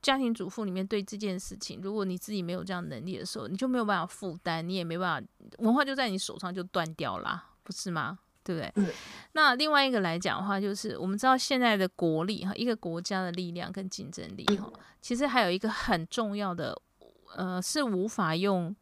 [0.00, 5.28] 家庭主妇里面对这件事情，如果你自己没有这样能力的时候，你就没有办法负担，你也没办法，
[5.58, 8.18] 文化就在你手上就断掉啦，不是吗？
[8.44, 8.72] 对不对？
[8.76, 8.86] 嗯。
[9.32, 16.80] 那另外一个来讲的话，就是我们知道现在的国力哈，一个国家的力量跟竞争力哈，其实还有一个很重要的，
[17.34, 18.74] 呃，是无法用。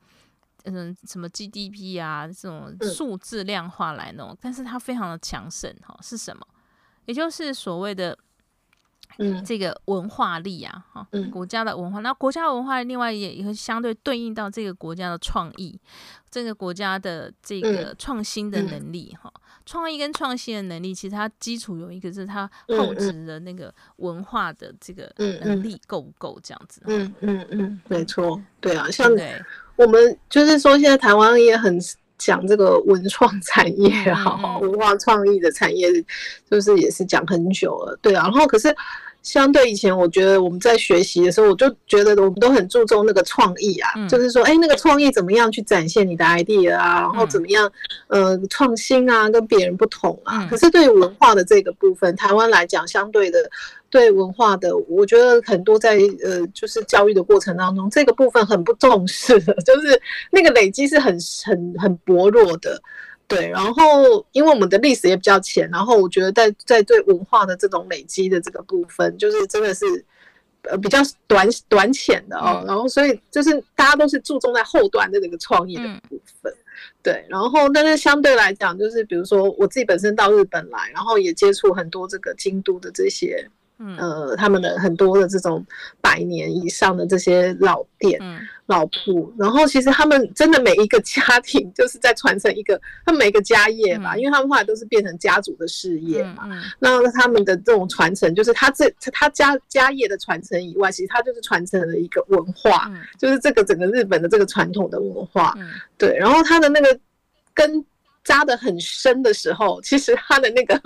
[0.64, 6.46] 嗯，什么 GDP 啊，这种数字量化来弄，嗯、但是它非常的强盛哈，是什么？
[7.06, 8.16] 也就是所谓的
[9.18, 11.98] 嗯，这个文化力啊，哈、嗯，国家的文化。
[11.98, 15.76] 那国家文化另外也也会相对对应到这个国家的创意，
[16.30, 19.32] 这个国家的这个创新的能力哈。
[19.90, 26.80] 意跟创新的能力，其实它基础有一个是它后置的那个文化的这个能力够不够这样子？
[26.86, 29.40] 嗯嗯嗯，没错，对啊，像对。
[29.76, 31.78] 我们就是说，现在台湾也很
[32.18, 35.88] 讲这个文创产业哈，文化创意的产业，
[36.48, 38.24] 就是也是讲很久了，对啊。
[38.24, 38.68] 然后可是
[39.22, 47.70] 相对以前，我觉得我们在学习的时候，我就觉得我们都很注重那个创意啊，嗯、就是说，哎，那个创意怎么样去展现你的 idea 啊，然后怎么样，
[48.08, 50.42] 嗯、呃，创新啊，跟别人不同啊。
[50.44, 53.48] 嗯、可是对于文化的这个部分，台湾来讲，相对的
[53.90, 60.02] 对文化的，我觉得很多在呃，就是教育的过程当中，这个部分很不重视的， 就是
[60.32, 62.82] 那个累积是很很很薄弱的。
[63.34, 69.86] 对，然后因为我们的历史也比较浅，然后我觉得在在对文化的这种累积的这个部分，就是真的是
[70.62, 72.60] 呃比较短短浅的哦。
[72.62, 76.52] 嗯、然后所以就是大家都是注重在后端的这个创意的部分。
[76.52, 76.64] 嗯、
[77.02, 83.48] 对，然后但是相对来讲，就是比如说我自己本身到日本来，然后也接触很多这个京都的这些。
[83.98, 85.66] 呃，他们的很多的这种
[86.00, 96.44] 百年以上的这些老店、嗯、老铺，然后其实他们真的每一个家庭 就是在传承一个，他们每个家业吧，嗯、因为他们后来都是变成家族的事业嘛。
[96.44, 105.54] 嗯嗯、那他们的这种传承，就是他这他家家业的传承以外，其实他就是传承了一个文化，嗯、就是这个整个日本的这个传统的文化。
[105.58, 106.98] 嗯、对，然后他的那个
[107.52, 107.84] 根
[108.24, 110.80] 扎得很深的时候，其实他的那个。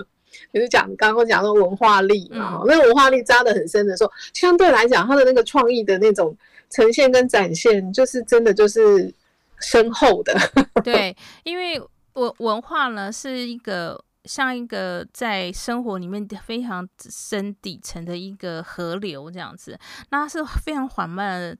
[0.53, 6.35] 就是讲刚刚讲的文化力嘛，那个文化力扎得很深的时候，相对来讲，他的那个创意的那种
[6.69, 9.13] 呈现跟展现，就是真的就是
[9.59, 10.33] 深厚的。
[10.83, 11.79] 对，因为
[12.13, 14.03] 文文化呢是一个。
[14.27, 21.57] 像一个在生活里面非常深底层的一个河流这样子，那它是非常缓慢的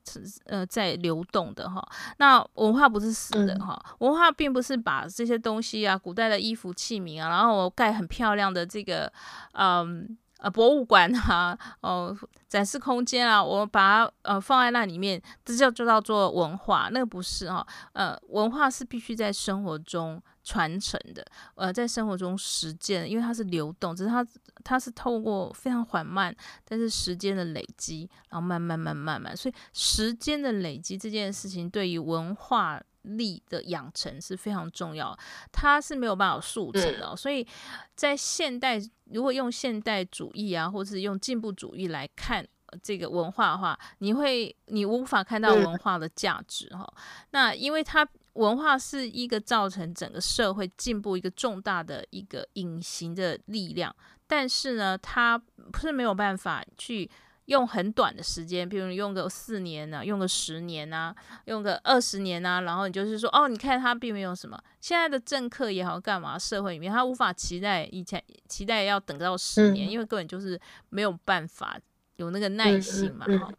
[0.48, 1.82] 呃在流动的哈。
[2.18, 9.10] 那文化不是死的哈，文化并不是把这些东西啊，古代的衣服器皿啊，然后我盖很漂亮的这个
[9.54, 12.18] 嗯呃博物馆啊，哦
[12.48, 20.22] 展示空间啊，我把它呃放在那里面，这叫就叫做文化，那个不是哈，呃文化是必须在生活中。
[20.48, 21.26] 传承的，
[21.56, 24.26] 呃，在生活中实践，因为它是流动，只是它
[24.64, 26.34] 它是透过非常缓慢，
[26.64, 32.82] 但是时间的累积，然后慢慢慢慢慢，所以时间的累积这件事情对于文化
[33.16, 35.18] 力的养成是非常重要，
[35.52, 37.48] 它是没有办法速成的，所以
[37.96, 42.46] 在现代，如果用现代主义啊，或者是用进步主义来看
[42.82, 46.92] 这个文化的话，你会你无法看到文化的价值哈，
[47.32, 48.08] 那因为它。
[48.38, 53.96] 文化是一个造成整个社会进步一个重大的一个隐形的力量，
[54.28, 55.36] 但是呢，它
[55.72, 57.10] 不是没有办法去
[57.48, 61.14] 用很短的时间，比如用个四年呢、啊，用个十年啊，
[61.46, 71.80] 用个二十年啊，然后你就是说，哦，你看他并没有什么，现在的政客也好，干嘛，社会里面他无法期待以前期待要等到十年，嗯、因为根本就是没有办法
[72.18, 73.50] 有那个耐心嘛，哈、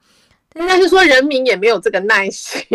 [0.55, 2.62] 嗯，应该是说人民也没有这个耐心。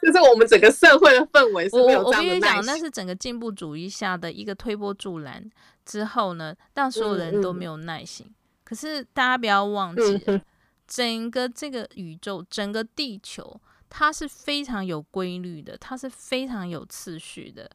[0.00, 2.28] 就是我们整个社会的氛围是没有这样的耐心。
[2.28, 5.50] 我我跟你讲，那是整个进步主义下的一个推波助澜
[5.84, 8.26] 之后呢，让所有人都没有耐心。
[8.28, 10.42] 嗯嗯，可是大家不要忘记，
[10.86, 17.70] 整个这个宇宙，整个地球，它是非常有规律的，它是非常有次序的。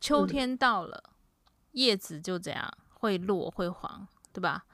[0.00, 1.02] 秋天到了，
[1.72, 4.64] 叶子就这样会落会黄，对吧？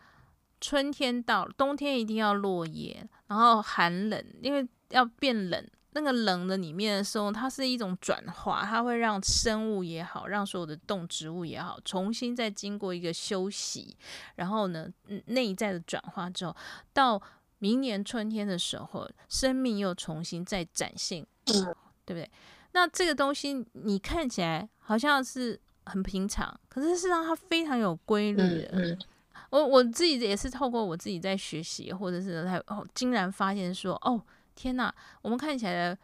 [0.61, 5.68] 春天到了，冬天一定要落叶，然后寒冷，因为要变冷。
[5.97, 13.97] 那个冷的里面的时候，它是一种转化，它会让生物也好，让所有的动植物也好，重新再经过一个休息，
[14.34, 14.88] 然后呢，
[15.26, 16.57] 内在的转化之后，
[16.92, 17.22] 到
[17.61, 22.28] 明年春天的时候，生命又重新再展现，对不对？
[22.72, 28.99] 那这个东西你看起来好像是很平常，可是事实上它非常有规律的。
[29.51, 34.20] 我我自己也是透过我自己在学习，或者是他哦，竟然发现说哦。
[34.55, 34.92] 天呐，
[35.22, 35.96] 我们看起来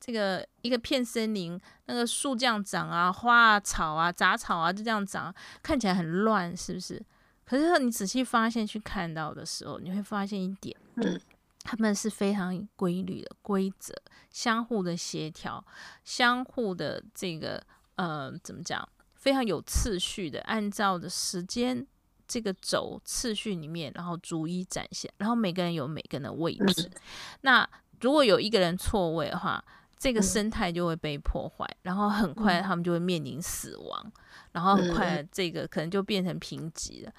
[0.00, 7.04] 这个一个片森林，那个树这样长啊，花啊、草啊、杂草啊就这样长，看起来很乱，是不是？
[7.44, 11.20] 可是你仔细发现去看到的时候，你会发现一点，嗯，
[11.64, 13.94] 他们是非常规律的规则，
[14.30, 15.64] 相互的协调，
[16.04, 17.62] 相互的这个
[17.96, 18.88] 呃，怎么讲？
[19.14, 21.86] 非常有次序的，按照的时间
[22.26, 26.82] 这个轴次序里面，然后逐一展现，然后每个人有每个人的位置。
[26.82, 27.00] 嗯、
[27.42, 27.68] 那
[28.00, 29.64] 如果有一个人错位的话，
[29.98, 34.12] 这个生态就会被破坏，嗯、然后很快他们就会面临死亡，嗯、
[34.52, 37.12] 然后很快这个可能就变成贫瘠了。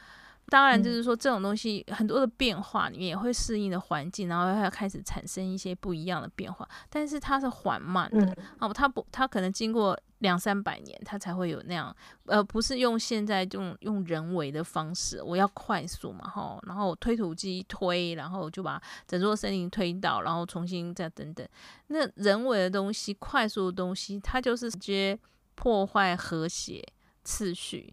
[0.47, 6.67] 当然，就是说这种东西很多的变化，你也会适应的环境，然后它要开始产生一些不一样的变化。
[6.89, 21.47] 但是它是缓慢的，哦，它不，它可能经过两三百年，它才会有那样，呃，不是用现在这种用人为的方式，我要快速嘛，哈，然后推土机推，然后就把整座森林推倒，然后重新再等等。
[21.87, 25.19] 那人为的东西，快速的东西，它就是直接
[25.55, 26.83] 破坏和谐
[27.23, 27.91] 次序。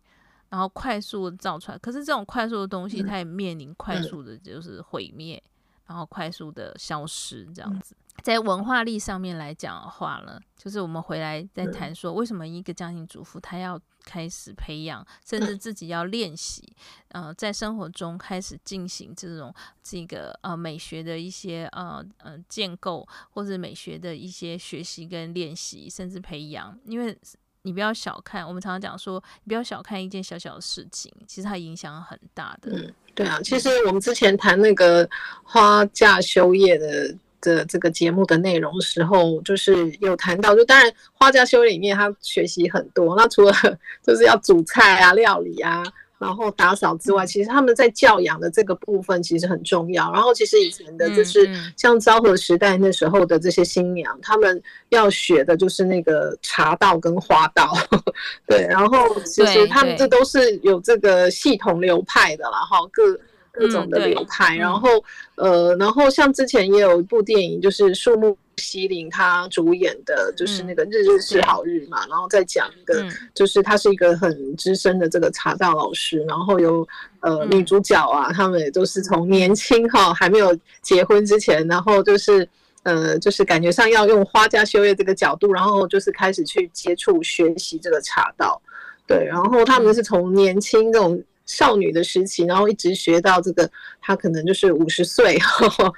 [0.53, 1.79] 然后快速造出来。
[1.79, 5.43] 可是这种快速的东西，它也面临快速的就是毁灭，
[5.87, 7.97] 然后快速的消失这样子。
[8.23, 16.63] 在文化力上面来讲的话呢，就是我们回来再谈说，为什么一个家庭主妇她要开始培养，甚至自己要练习，
[17.09, 26.79] 呃，在生活中开始进行这种这个呃美学的一些呃呃建构，或者美学的一些学习跟练习，甚至培养。
[26.85, 27.19] 因为
[27.63, 32.73] 你不要小看，我们常常讲说，你不要小看一件小小的事情，其实它影响很大的。
[32.73, 35.09] 嗯，对啊，其实我们之前谈那个
[35.43, 37.15] 花嫁修业的。
[37.45, 43.17] 的这个节目的内容的时候，就是有谈到，就当然花嫁修里面他学习很多。
[43.17, 43.53] 那除了
[44.01, 45.83] 就是要煮菜啊、料理啊，
[46.23, 50.11] 然后打扫之外，其实他们在教养的这个部分其实很重要。
[50.13, 57.77] 然后其实以前的就是像昭和时代那时候的这些新娘，他们要学的就是那个茶道跟花道，
[58.47, 58.67] 对。
[58.71, 63.19] 然后其实他们这都是有这个系统流派的，啦，哈各。
[63.53, 64.89] 各种的流派，嗯、然后
[65.35, 76.87] 呃，然后像之前也有一部电影，就是树木希林他主演的，就是那个《日日是好日》嘛，嗯、然后再讲一个，就是他是一个很资深的这个茶道老师，然后有
[77.21, 82.49] 呃女主角啊，他们也都是从年轻哈还没有结婚之前，然后就是
[82.85, 88.61] 呃就是感觉上要用花家修业这个角度，然后就是开始去接触学习这个茶道，
[89.07, 91.23] 对，然后他们是从年轻这种。
[91.47, 93.71] 少女的时期，然后一直学到这个，
[94.01, 95.39] 她可能就是五十岁，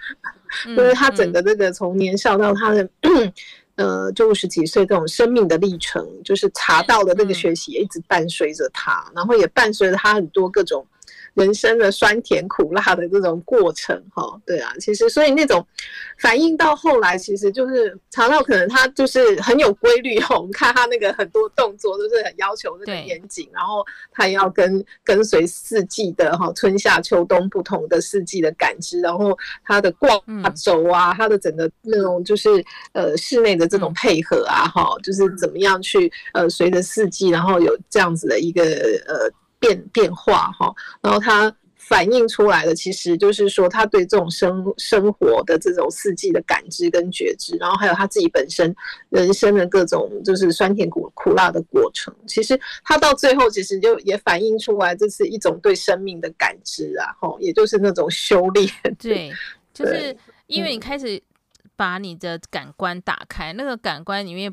[0.77, 2.89] 就是她整个这个从年少到她的，
[3.77, 10.87] 呃，就五十几岁这种生命的历程，就是茶道的那个学习也一直伴随着她，然后也伴随着她很多各种。
[11.35, 15.67] 人生的酸甜苦辣的这种过程，哈，对啊，其实所以那种
[16.19, 20.37] 反应到后来，其实就是茶道可能他就是很有规律哈。
[20.37, 30.09] 我们看他那个很多动作都是很要求那个严谨，然后他也要跟跟随四季的哈春夏秋冬不同的四季的感知，然后他的挂
[30.57, 38.63] 轴啊，他的整个那种就是呃室内的这种配合啊，哈，就是怎么样去呃随着四季，然后有这样子的一个
[39.09, 39.33] 呃。
[39.67, 48.75] 变变化哈，然后它反映出来的其实就是说，他对这种生生活的这种四季的感知跟觉知，然后还有他自己本身
[49.11, 58.67] 人生的各种就是酸甜苦苦辣的过程，其实他到最后其实就也反映出来，这是一种对生命的感知啊，吼，也就是那种修炼。
[58.99, 59.31] 对，
[59.75, 61.23] 就是因为你开始
[61.77, 64.51] 把你的感官打开，那个感官里面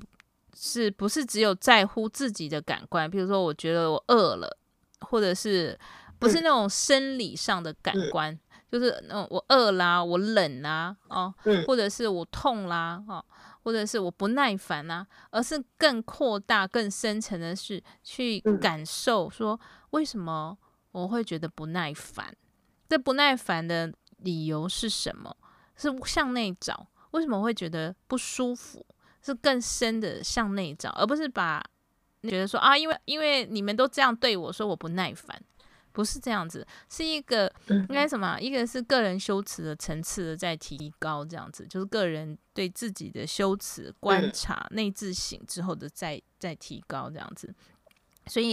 [0.54, 3.10] 是不是只有在乎自己的感官？
[3.10, 4.58] 比如说，我觉得我饿了。
[5.02, 5.78] 或者是
[6.20, 8.40] 不是那种生理上的感官，嗯、
[8.72, 13.24] 就是那种我饿啦，我冷啦，哦，嗯、或者是我痛啦，哦，
[13.64, 19.60] 或者是我不耐烦啦，而是更扩大、更深层的是去感受，说
[19.92, 20.58] 为什么
[20.92, 22.36] 我会觉得不耐烦？
[22.88, 25.36] 这不耐烦的理由是什么？
[25.76, 28.86] 是向内找，为什么会觉得不舒服？
[29.24, 31.64] 是更深的向内找，而不是把。
[32.30, 35.42] 觉得说啊，因为因为你们都这样对我说我不耐烦，
[35.92, 38.40] 不是这样子，是一个应该什么？
[38.40, 47.54] 一个是个人修辞的层次的在提高，这样子就是个人对自己的修辞观察内自省之后的再再提高这样子。
[48.28, 48.50] 所以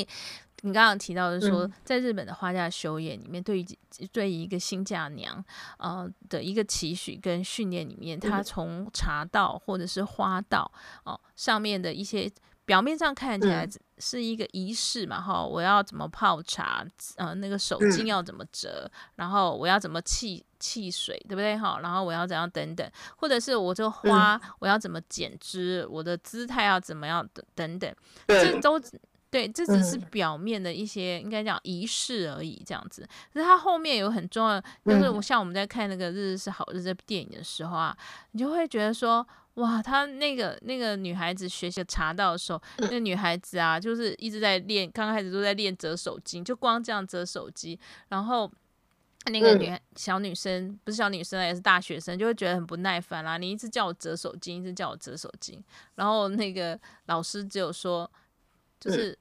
[0.62, 3.66] 你刚刚提到的说，在日本的花嫁修业里面，对于
[4.10, 5.44] 对于一个新嫁娘
[5.76, 10.72] 呃的一个期许跟训练里面，他从茶道或者是花道
[11.04, 12.32] 哦上面的一些。
[12.68, 13.66] 表面上看起来
[13.96, 16.84] 是一个仪式嘛，哈、嗯，我要怎么泡茶，
[17.16, 27.90] 呃，那个手巾要怎么折，嗯、然后我要怎么沏沏水，对不对，哈，然后我要怎样等等，或者是我这个花、嗯、我要怎么剪枝，我的姿态要怎么样等等
[28.26, 28.78] 这都
[29.30, 33.06] 对，这只是表面的一些应该讲仪式而已，这样子。
[33.32, 37.96] 可是它后面有很重要，就是我像我们在看那个《日日是好日》这部电影的时候啊，
[38.32, 39.26] 你就会觉得说。
[39.54, 47.76] 哇，她那个那个女孩子学习茶道的时候，那个女孩子啊，就是一直在练，刚开始都在练折手巾，就光这样折手机，
[48.06, 48.48] 然后
[49.26, 53.36] 那个女小女生不是小女生，也是大学生，就会觉得很不耐烦啦。
[53.36, 55.60] 你一直叫我折手巾，一直叫我折手巾，
[55.96, 58.08] 然后那个老师只有说，
[58.80, 59.18] 就是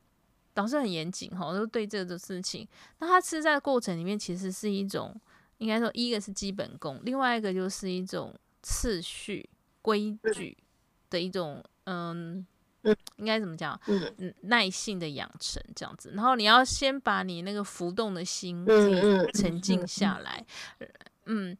[0.55, 2.67] 老师很严谨哈，就对这个事情。
[2.99, 5.19] 那他吃在的过程里面，其实是一种，
[5.57, 9.49] 应该说一个是基本功，另外一个就是一种次序。
[9.79, 10.57] 规矩
[11.09, 12.45] 的一种，嗯，
[13.15, 13.79] 应该怎么讲？
[13.85, 16.11] 嗯，耐性的养成这样子。
[16.13, 18.65] 然后你要先把你那个浮动的心
[19.35, 20.45] 沉静下来，
[21.27, 21.57] 嗯，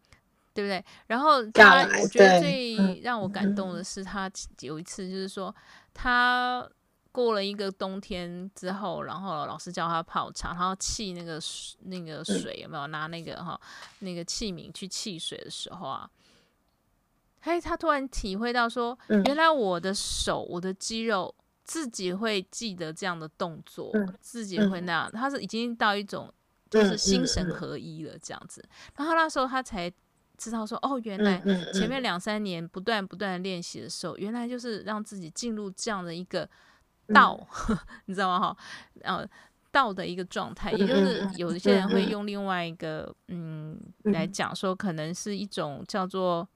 [0.53, 0.83] 对不对？
[1.05, 4.29] 然后他，我觉得最让我感动的是，他
[4.59, 5.55] 有一次就是说，
[5.93, 6.69] 他
[7.17, 11.41] 过了一个冬天之后，然后老师教他泡茶，然后沏那个
[11.79, 12.85] 那个水有没有？
[12.85, 13.59] 拿那个哈
[14.01, 16.07] 那个器皿去沏水的时候啊，
[17.41, 18.95] 嘿，他突然体会到说，
[19.25, 23.91] 原来我的手我的肌肉自己会记得这样的动作，
[24.21, 24.79] 自己会。
[24.81, 26.31] 那样，他是已经到一种
[26.69, 28.63] 就是心神合一了这样子，
[28.95, 29.91] 然后那时候他才。
[30.37, 31.41] 知道说哦，原来
[31.73, 36.47] 前面两三年不断不断练习的时候，原来就是让自己进入这样的一个
[37.13, 37.39] 道，
[37.69, 38.39] 嗯、 你知道吗？
[38.39, 38.57] 哈，
[39.01, 39.27] 呃，
[39.71, 46.47] 道的一个状态，也就是有一些人会用另外一个嗯来讲说，可能是一种叫做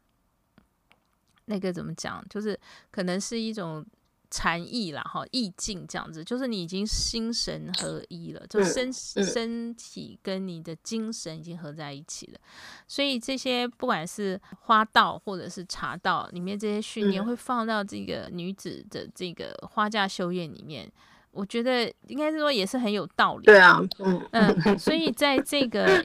[1.46, 3.86] 那个怎么讲，就是可能是一种。
[4.32, 12.40] 禅意啦，哈，意境这样子，就是你已经心神合一了，就身身体跟你的精神已经合在一起了。
[12.88, 20.90] 所以这些不管是花道或者是茶道里面这些训练，会放到这个女子的这个花架修验里面，
[21.32, 23.46] 我觉得应该是说也是很有道理。
[23.46, 26.04] 对啊，嗯嗯，所以在这个。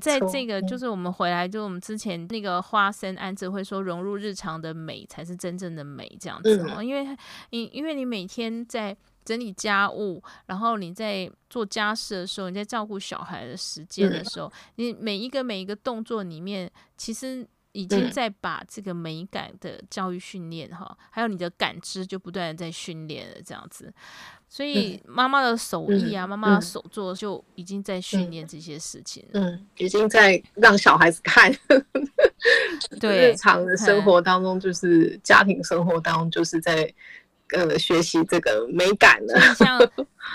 [0.00, 6.82] 在这个就是我们回来，就我们之前那个花生安子会说，融入日常的美才是真正的美，这样子哦。
[6.82, 7.16] 因为
[7.50, 23.92] 你因为你每天在整理家务，然后你在做家事的时候，你在照顾小孩的时间的时候，你每一个每一个动作里面，其实已经在把这个美感的教育训练哈，还有你的感知就不断的在训练了，这样子。
[24.48, 29.40] 所以妈妈的手艺啊，妈妈的手作就已经在训练这些事情了。
[29.40, 31.52] 嗯，已经在让小孩子看。
[33.00, 36.94] 对，日常的生活当中，就是家庭生活当中，就是在
[37.48, 39.34] 呃学习这个美感了。
[39.58, 39.80] 像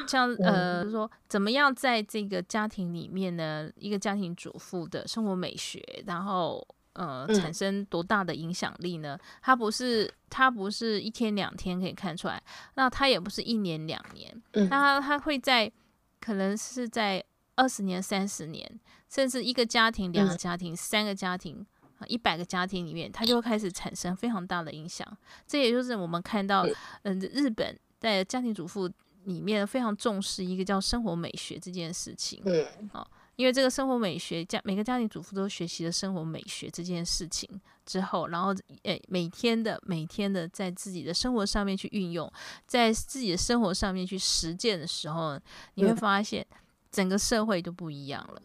[0.06, 3.70] 像呃说，怎么样在这个家庭里面呢？
[3.78, 6.68] 一个家庭主妇的生活美学，然后。
[7.00, 9.18] 呃，产生多大的影响力呢？
[9.42, 12.44] 它不是，它不是一天两天可以看出来，
[12.76, 15.72] 那它也不是一年两年，那它它会在，
[16.20, 17.24] 可能是在
[17.56, 18.70] 二十年、三十年，
[19.08, 21.66] 甚至一个家庭、两个家庭、三个家庭、
[22.06, 25.08] 一百个家庭里面，它就会开始产生非常大的影响。
[25.48, 26.68] 这也就是我们看到，
[27.04, 28.92] 嗯，日本在家庭主妇
[29.24, 32.42] 里面非常重视一个叫生活美学这件事情。
[32.44, 33.10] 嗯，好。
[33.40, 37.50] 因为这个生活美学，家每个家庭主妇都学习了生活美学这件事情
[37.86, 42.30] 之后，然后诶，每天的每天的在自己的生活上面去运用，
[42.68, 45.40] 在自己的生活上面去实践的时候，
[45.76, 46.46] 你会发现
[46.92, 48.42] 整个社会都不一样了。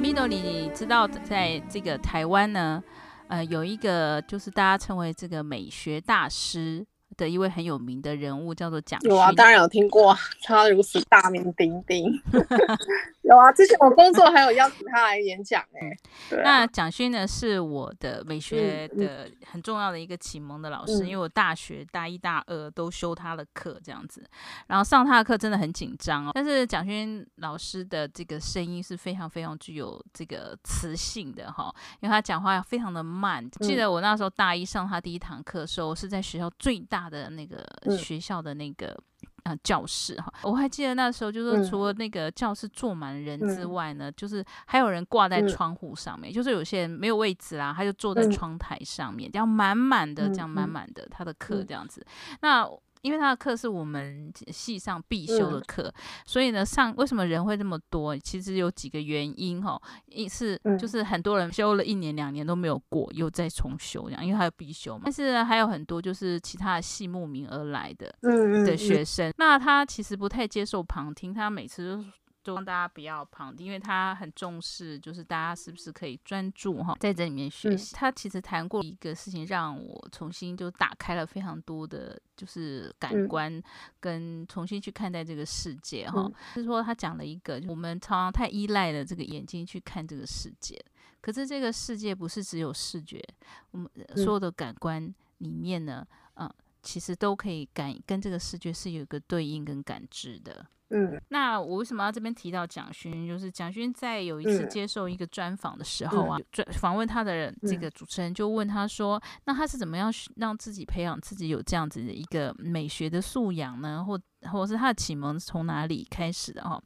[0.00, 2.82] ，Mino，你知道在这个台湾呢，
[3.28, 6.86] 呃，有一个就是大家称为这个美学大师
[7.20, 9.10] 的一位很有名的人物，叫做蒋勋。
[9.10, 12.10] 有啊，当然有听过，他如此大名鼎鼎。
[13.22, 16.40] 有啊，之前我工作还有邀请他来演讲哎。
[16.42, 24.24] 那蒋勋呢，是我的美学的很重要的一个启蒙的老师，因为我大学大一大二都修他的课这样子，
[24.66, 26.30] 然后上他的课真的很紧张哦。
[26.34, 33.48] 但是蒋勋老师的这个声音是非常非常具有这个磁性的哈，因为他讲话非常的慢。
[33.60, 37.66] 记得我那时候大一上他第一堂课的时候，我是在学校最大的那个
[37.98, 38.96] 学校的那个。
[39.42, 52.06] 啊，教室哈，我还记得那时候，就是除了那个教室坐满人之外呢，嗯、就是还有人挂在窗户上面，嗯、就是有些人没有位置啦，他就坐在窗台上面，这样满满的，这样满满的他的课这样子，
[52.42, 52.68] 那。
[53.02, 55.94] 因为他的课是我们系上必修的课，嗯、
[56.26, 58.16] 所以呢，上为什么人会这么多？
[58.18, 59.80] 其实有几个原因哈。
[60.06, 65.02] 一是就是很多人修了一年两年都没有过，又再重修这样，因为他有必修嘛。
[65.04, 72.04] 但是还有很多就是其他的系慕名而来的的学生，嗯嗯嗯、那他其实不太接受旁听，他每次都。
[72.50, 77.94] 就让大家不要旁听，因为他很重视，就是大家是不是可以专注哈，在这里面学习。
[77.94, 83.62] 嗯、他其实谈过一个事情，让我重新就打开了非常多的，就是感官
[84.00, 86.22] 跟重新去看待这个世界哈。
[86.22, 90.76] 嗯、就是说，他讲了一个，我们常常太依赖了这个眼睛去看这个世界，
[91.20, 93.22] 可是这个世界不是只有视觉，
[93.70, 96.52] 我们所有的感官里面呢，嗯。
[96.82, 100.66] 其实都可以感跟这个视觉是有一个对应跟感知的。
[100.90, 103.26] 嗯，那我为什么要这边提到蒋勋？
[103.26, 114.04] 就是蒋勋在有一次接受一个专访的时候啊，专、嗯、访问他的人这个主持人就问他说：“嗯、那他是怎么样让自己培养自己有这样子的一个美学的素养呢？
[114.04, 114.20] 或
[114.50, 116.82] 或者是他的启蒙从哪里开始的？”哈。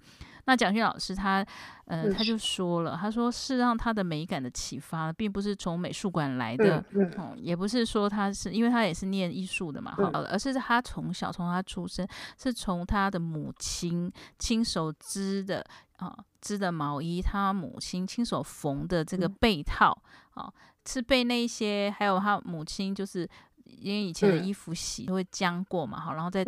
[0.46, 1.44] 那蒋勋老师他，
[1.86, 15.64] 呃，他就说了，他说是让他的美感的启发，并不是从美术馆来的，嗯，嗯，也不是说他是，因为他也是念艺术的嘛，哈、嗯，而是他从小从他出生，是从他的母亲亲手织的
[15.96, 19.96] 啊织的毛衣，他母亲亲手缝的这个被套，
[20.34, 20.52] 啊，
[20.86, 23.28] 是被那些，还有他母亲就是。
[23.64, 26.44] 因为以前的衣服洗都会浆过嘛，好，然后在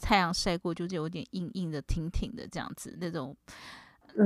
[0.00, 3.36] 太阳晒过，就是有点硬硬的、挺挺的这样子，那种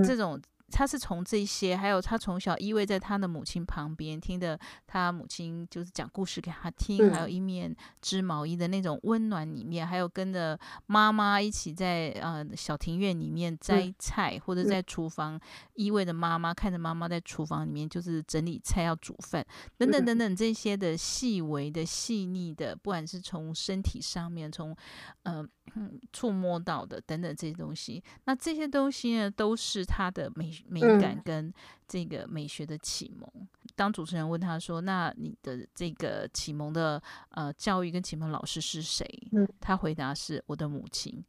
[0.07, 0.41] 这种。
[0.71, 15.39] 他是从这些，还有他从小依偎在他的母亲旁边，听的他母亲就是讲故事给他听，嗯、还有一面织毛衣的那种温暖里面，还有跟着妈妈一起在呃小庭院里面摘菜，嗯、或者在厨房
[15.75, 19.45] 依偎着妈妈，看着妈妈在厨房里面就是整理菜要煮饭，
[19.77, 24.77] 等等等等这些的细微的细腻的，不管是从身体上面，从
[25.23, 25.47] 呃。
[25.77, 31.53] 嗯，触摸到的等等这些东西，那这些东西呢，都是他的美美感跟
[31.89, 33.29] 这个美学的启蒙。
[33.35, 41.25] 嗯、当主持人问他说：“那你的这个启蒙的呃教育跟启蒙老师是谁？”嗯、他回答是：“我的母亲，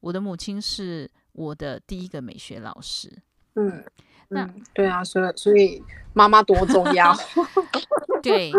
[0.00, 3.12] 我的母亲是我的第一个美学老师。”
[3.56, 3.84] 嗯，
[4.28, 5.82] 那对啊，所以所以
[6.14, 7.14] 妈妈多重要。
[8.22, 8.50] 对。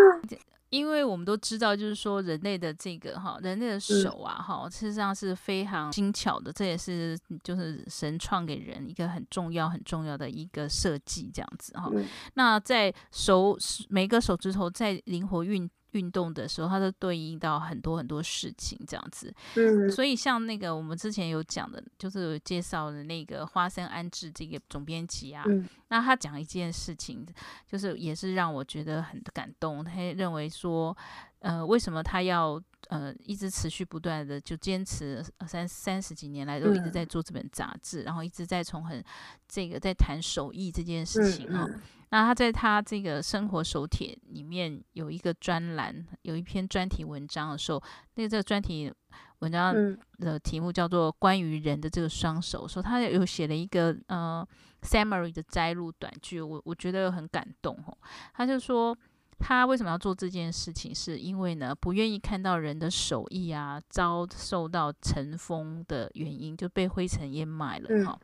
[0.72, 11.88] 因为我们都知道，就是说人类的这个哈，人类的手啊哈，事实上是非常精巧的，这也是就是神创给人一个很重要很重要的一个设计，这样子哈。
[12.34, 13.56] 那在手
[13.90, 15.70] 每个手指头在灵活运。
[15.92, 19.30] 运动的时候，它都对应到很多很多事情，这样子。
[19.58, 27.26] 嗯，所以像那个我们之前有讲的，就是有介绍的那个花生安置这个总编辑啊，嗯、那他讲一件事情，
[27.68, 29.84] 就是也是让我觉得很感动。
[29.84, 30.98] 他认为说，
[31.40, 39.04] 呃，为什么他要呃一直持续不断的就坚持三三十几年来都一直在做这本杂志，嗯、然后一直在从很
[39.50, 41.66] 这个在谈手艺这件事情啊。
[41.68, 41.82] 嗯嗯
[42.14, 47.84] 那他在他这个生活手帖里面有一个专栏，有一篇专题文章的时候，
[48.16, 48.92] 那个这个专题
[49.40, 49.74] 文章
[50.20, 54.46] 的题目叫做《关于人的这个双手》，说他有写了一个呃
[54.82, 57.98] summary 的摘录短句，我我觉得很感动哦。
[58.34, 58.98] 他就说
[59.40, 68.20] 他为什么要做这件事情，是因为呢不愿意看到人的手艺啊遭受到尘封的原因，就被灰尘淹没了哈。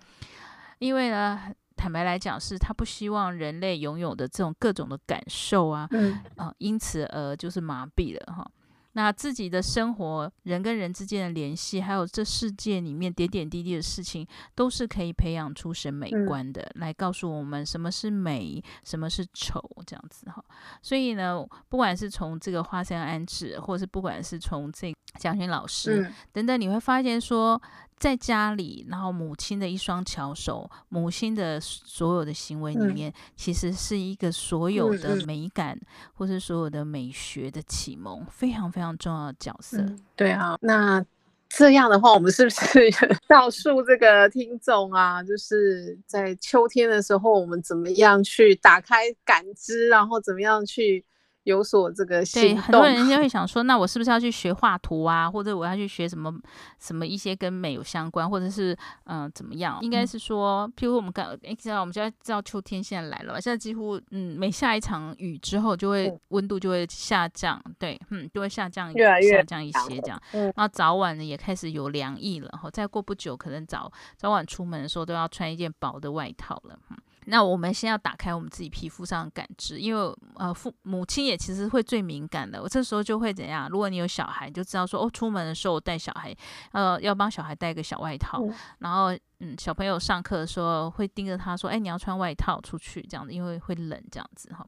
[0.79, 1.53] 因为呢。
[1.79, 8.51] 坦白来讲，是他不希望人类拥有的这种各种的感受啊，嗯、呃，因此而就是麻痹了哈。
[8.97, 14.25] 那自己的生活，人跟人之间的联系，还有这世界里面点点滴滴的事情，
[14.55, 20.43] 都是可以培养出审美观的，嗯、来告诉我们什么是美，什么是丑，这样子哈。
[20.81, 27.61] 所以呢，不管是从这个花香安置，或是不管是从这个蒋勋老师、嗯、等等，你会发现说。
[27.97, 39.79] 在家里，然后母亲的一双巧手，母亲的所有的行为里面，嗯、其实是一个所有的美感，嗯、或是所有的美学的启蒙，非常非常重要的角色。
[39.79, 41.03] 嗯、对啊，那
[41.49, 42.89] 这样的话，我们是不是
[43.27, 51.03] 告诉这个听众啊，就是在秋天的时候，我们怎么样去打开感知，然后怎么样去？
[51.47, 56.29] 有所这个行动，对，很多人就会想说，那我是不是要去学画图啊，或者我要去学什么
[56.77, 58.73] 什么一些跟美有相关，或者是
[59.05, 59.79] 嗯、呃、怎么样？
[59.81, 76.97] 应该是说，譬如我们刚哎，知道我们现在知道秋天现在来了嘛，现在几乎嗯每下一场雨之后，就会温度就会下降，对，嗯，就会下降越来越下降一些这样，然后早晚呢也开始有凉意了，后，再过不久可能早早晚出门的时候都要穿一件薄的外套了，嗯。
[77.29, 82.61] 那我们先要打开我们自己皮肤上的感知，因为呃父母亲也其实会最敏感的。
[82.61, 83.67] 我这时候就会怎样？
[83.69, 86.33] 如果你有小孩，就知道说哦，出门的时候带小孩，
[86.71, 88.41] 呃，要帮小孩带个小外套。
[88.41, 94.65] 嗯、然后嗯，小朋友上课的时候会盯着他说，哎，你要穿外套出去，这样子，因为会冷这样子哈。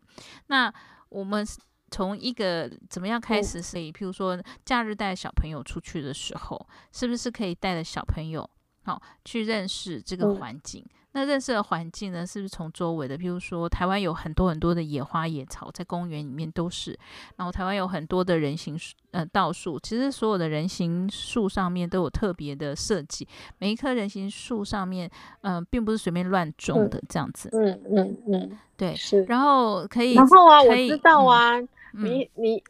[0.48, 0.72] 那
[1.08, 1.48] 我们
[1.90, 3.62] 从一个怎么样开始？
[3.62, 8.48] 所以，譬如说假日带小朋友出去的时候，是不是可以带着小朋友
[8.84, 10.86] 好去认识这个环境？
[10.86, 13.18] 嗯那认识的环境呢，是不是从周围的？
[13.18, 16.98] 譬如说，台湾有很多很多的野花野草，在公园里面都是。
[17.36, 18.80] 然后，台湾有很多的人行
[19.12, 23.28] 呃道树，其实所有的人行树上面都有特别的设计。
[23.58, 25.12] 每一棵人行树上面，
[25.42, 27.50] 嗯、呃，并不是随便乱种的这样子。
[27.52, 28.96] 嗯嗯嗯，对。
[28.96, 29.24] 是。
[29.24, 30.14] 然后可以。
[30.14, 31.70] 然后啊，以我知道啊，嗯、
[32.06, 32.64] 你你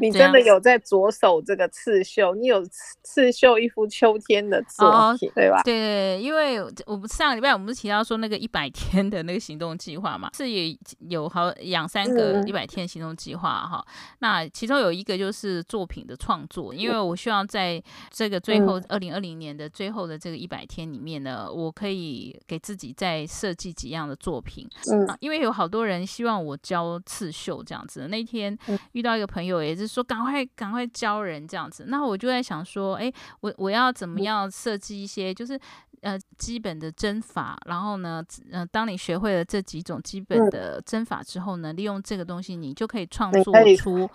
[0.00, 2.34] 你真的有在着手这个刺绣？
[2.34, 2.64] 你有
[3.02, 5.62] 刺绣一幅秋天的作品，哦、对吧？
[5.62, 10.76] 对，因为我们上个礼拜我们不是提到说那个一百天的那个行动计划嘛，是也
[11.08, 13.84] 有好两三个一百天行动计划哈。
[13.86, 24.68] 嗯、那其中有一个就是作品的创作，因为我希望在这个最后二零二零年的最后的这个一百天里面呢，我可以给自己再设计几样的作品。
[24.92, 28.08] 嗯、啊，因为有好多人希望我教刺绣这样子。
[28.08, 28.56] 那天
[28.92, 31.84] 遇到一个朋友，也是说赶快赶快教人这样子。
[31.88, 35.58] 那我就在想说，哎，我我要怎么样设计一些，就是
[36.02, 37.58] 呃基本的针法。
[37.66, 44.08] 然后呢，呃，当你学会了这几种基本的针法之后呢，利用这个东西，你就可以创作出。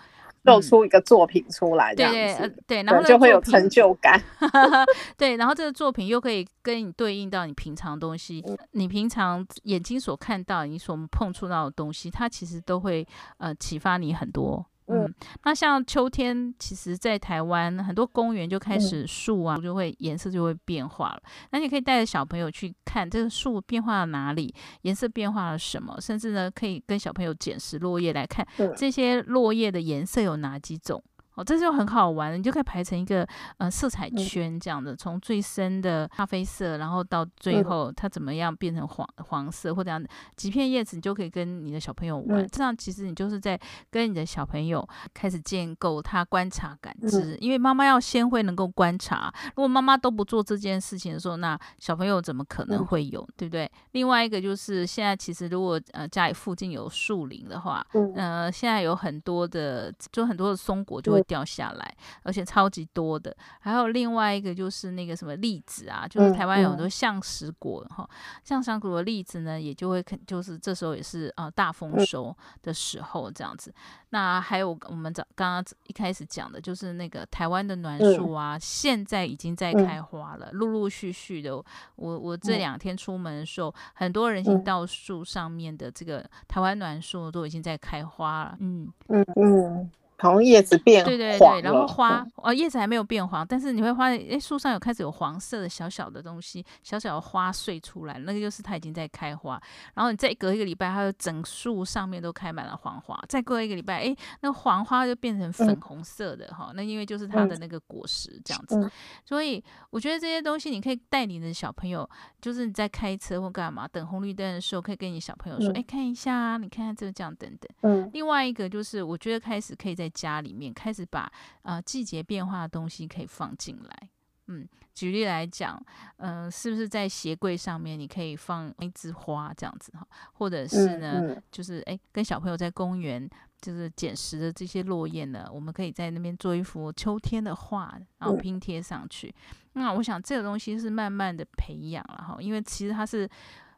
[0.45, 4.21] 做出一个作品出来，对，对，对，然后就会有成就感。
[5.17, 13.03] 对，然后这个作品又可以跟你对应到你平常东西，嗯、你平常眼睛所看到、你所碰触到的东西，它其实都会
[13.37, 14.63] 呃启发你很多。
[14.87, 15.11] 嗯，
[15.43, 21.21] 那像秋天，其实，在台湾很多公园就开始树啊，就会颜色就会变化了。
[21.51, 28.45] 那你可以带着小朋友去看这个树变化了哪里，颜色变化了什么，甚至呢，可以跟小朋友捡拾落叶来看
[28.77, 31.03] 这些落叶的颜色有哪几种。
[31.35, 33.27] 哦，这就很好玩，你就可以排成一个
[33.57, 40.01] 呃色彩圈这样的，从最深的咖啡色，然后到最后它怎么样变成黄黄色或者样
[40.37, 42.47] 几片叶子，你就可以跟你的小朋友玩。
[42.47, 43.59] 这样其实你就是在
[43.91, 53.69] 跟你的小朋友开始建构他观察感知，因为妈妈要先会能够观察，如果妈妈都不做这件事情的时候，那小朋友怎么可能会有，对不对？
[53.91, 61.24] 另外一个就是现在其实如果呃家里附近有树林的话，呃现在有很多的就很多的松果就会。
[61.27, 63.35] 掉下来，而且超级多的。
[63.59, 68.07] 还有另外一个就是那个什么栗子啊，就是台湾有很多橡实果哈，
[68.43, 73.73] 橡实果的栗子呢，也就会肯，就是这时候也是啊、呃、大丰收的时候这样子。
[74.09, 81.55] 那还有我们早刚刚一开始讲的，就是那个台湾的暖树啊，现在已经在开花了，陆陆续续的。
[81.95, 88.57] 我我这两天出门的时候，很多人行道树上面的这个台湾暖树都已经在开花了。
[88.59, 89.91] 嗯嗯嗯。
[90.17, 99.61] 好像叶子变黄，对对对，然后花哦，叶子还没有变黄，但是你会发现，哎，树上有开始有黄色的小小的东西，小小的花碎出来，那个就是它已经在开花。
[99.93, 103.19] 然后你再隔一个礼拜，它的整树上面都开满了黄花。
[103.27, 108.77] 再过一个礼拜，哎，那个黄花就变成粉红色的哈、嗯哦，那因为就是它的那个果实这样子。
[108.77, 108.89] 嗯、
[109.25, 112.09] 所以我觉得这些东西你可以带你的小朋友，
[112.41, 117.69] 就是你在开车或干嘛等红绿灯的时候，可以跟你小朋友说，哎、嗯，看一下，你看看这个这样等等。
[117.81, 118.09] 嗯。
[118.13, 121.31] 另外一个就是，我觉得开始可以在在家里面开始把
[121.63, 124.09] 呃季节变化的东西可以放进来，
[124.47, 125.81] 嗯，举例来讲，
[126.17, 133.27] 嗯、呃，是不是在鞋柜上面你可以放一枝花这样子哈，或者是呢，嗯嗯、就是哎，跟小朋友在公园
[133.59, 139.33] 就是捡拾的这些落叶呢，我们可以在那边做一幅秋天的画，然后拼贴上去。
[139.73, 143.27] 嗯、那我想这个东西是慢慢的培养了哈，因为其实它是。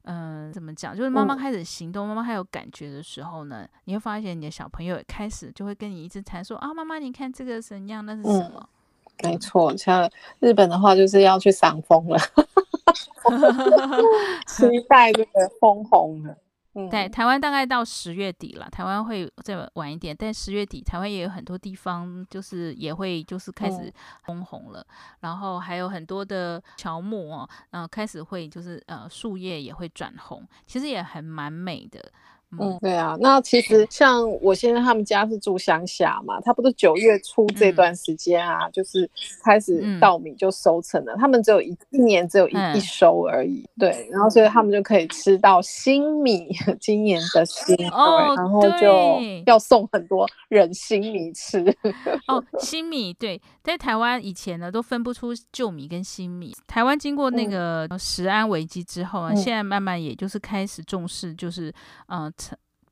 [0.09, 0.95] 嗯、呃，怎么讲？
[0.95, 8.05] 就是妈妈开始行动，妈妈还有感觉的时候呢，你会发现你的小朋友也开始就会跟你一直谈说啊，妈妈，你看这个怎样？
[8.05, 8.69] 那是什么？
[9.23, 12.17] 嗯、没错，像日本的话，就是要去赏枫了，
[14.47, 16.37] 期待这个枫红了。
[16.89, 23.91] 对，台湾大概到十月底了，台湾会再晚一点，但十月底台湾也有很多地方就是也会就是开始
[24.25, 32.11] 红红了，嗯、然后还有很多的乔木哦，嗯、呃，开始会就是呃树叶也会转红，其实也很蛮美的。
[32.57, 39.09] 嗯，对啊，那其实像我现在他们家是住乡下嘛，他不是九月初这段时间啊，嗯、就是
[39.43, 46.47] 开始稻米就收成了，嗯、他们只有一一年只有一、嗯、一收而已，对，然后所以他们就可以吃到新米，
[46.79, 51.59] 今年的新米，哦、然后就要送很多人新米吃。
[52.27, 61.69] 哦，新米对，在台湾以前呢都分不出旧米跟新米，台湾经过那个食安危机之后啊，嗯、现在慢慢也就是开始重视，就是
[62.07, 62.21] 嗯。
[62.21, 62.33] 呃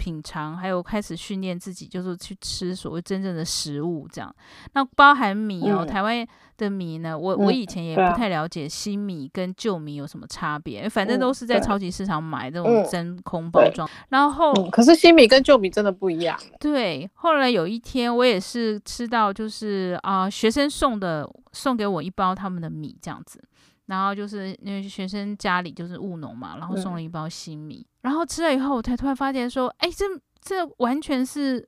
[0.05, 4.33] 品尝，还有开始训练自己，就是去吃所谓真正的食物，这样。
[4.73, 6.23] 那包含米哦，嗯、台湾
[6.57, 13.87] 的米呢，我我以前也不太了解新米跟旧米有什么差别，嗯、反正都是在超级市场买这种真空包装。
[13.87, 16.39] 嗯、然后、嗯，可是新米跟旧米真的不一样。
[16.59, 23.41] 对，后来有一天我也是吃到，就是啊、呃，学生送的，送给我一包他们的米这样子。
[23.85, 30.05] 然后就是因为学生家里就是务农嘛，然后送了一包新米，嗯、然后吃了以后，我才突然发现说，哎，这
[30.41, 31.67] 这完全是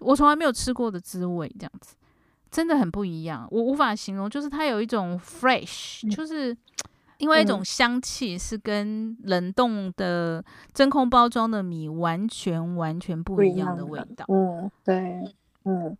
[0.00, 1.96] 我从来没有吃过的滋味，这样子
[2.50, 6.26] 真的很不一样，我无法形容，就是它有一种 fresh，、嗯、就。
[6.26, 6.56] 是
[7.18, 10.40] 因为一种香气是跟冷冻的
[10.72, 14.24] 真空包装的米完全完全不一样的味道。
[14.28, 15.20] 嗯，对，
[15.64, 15.98] 嗯。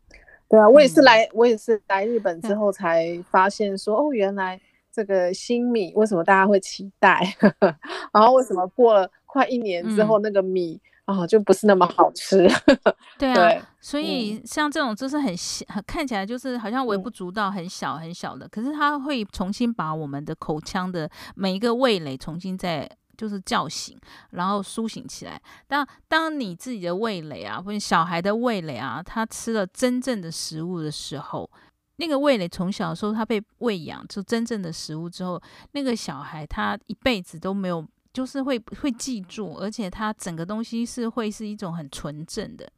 [0.49, 4.61] 对啊，我也是来，嗯、我也是来日本之后才发现说，哦，原来
[4.99, 7.23] 这个新米为什么大家会期待，
[8.13, 12.49] 然后为什么过了快一年之后，那个米啊、嗯哦、就不是那么好吃。
[13.17, 22.91] 对啊，对所以像这种就是很小，看起来就是好像微不足道、很小很小的，可是它会重新把我们的口腔的每一个味蕾重新再。
[23.17, 23.99] 就是叫醒，
[24.31, 25.43] 然后苏醒起来。
[25.67, 31.51] 当当你自己的味蕾啊，或者小孩的味蕾啊，他吃了真正的食物的时候，
[31.99, 35.41] 那个味蕾从小的时候他被喂养出真正的食物之后，
[35.73, 42.69] 那个小孩他一辈子都没有，就是会会记住，而且他整个东西是会是一种很纯正的。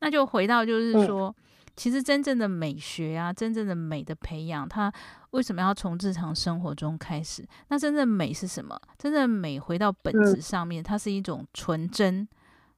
[0.00, 1.28] 那就回到就是说。
[1.28, 1.34] 嗯
[1.76, 4.92] 其实真正的美学啊，真正的美的培养，它
[5.30, 7.42] 为什么要从日常生活中开始？
[7.68, 8.78] 那真正的美是什么？
[8.98, 12.28] 真正的美回到本质上面，它是一种纯真，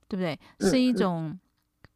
[0.06, 0.38] 对不对？
[0.70, 1.36] 是一种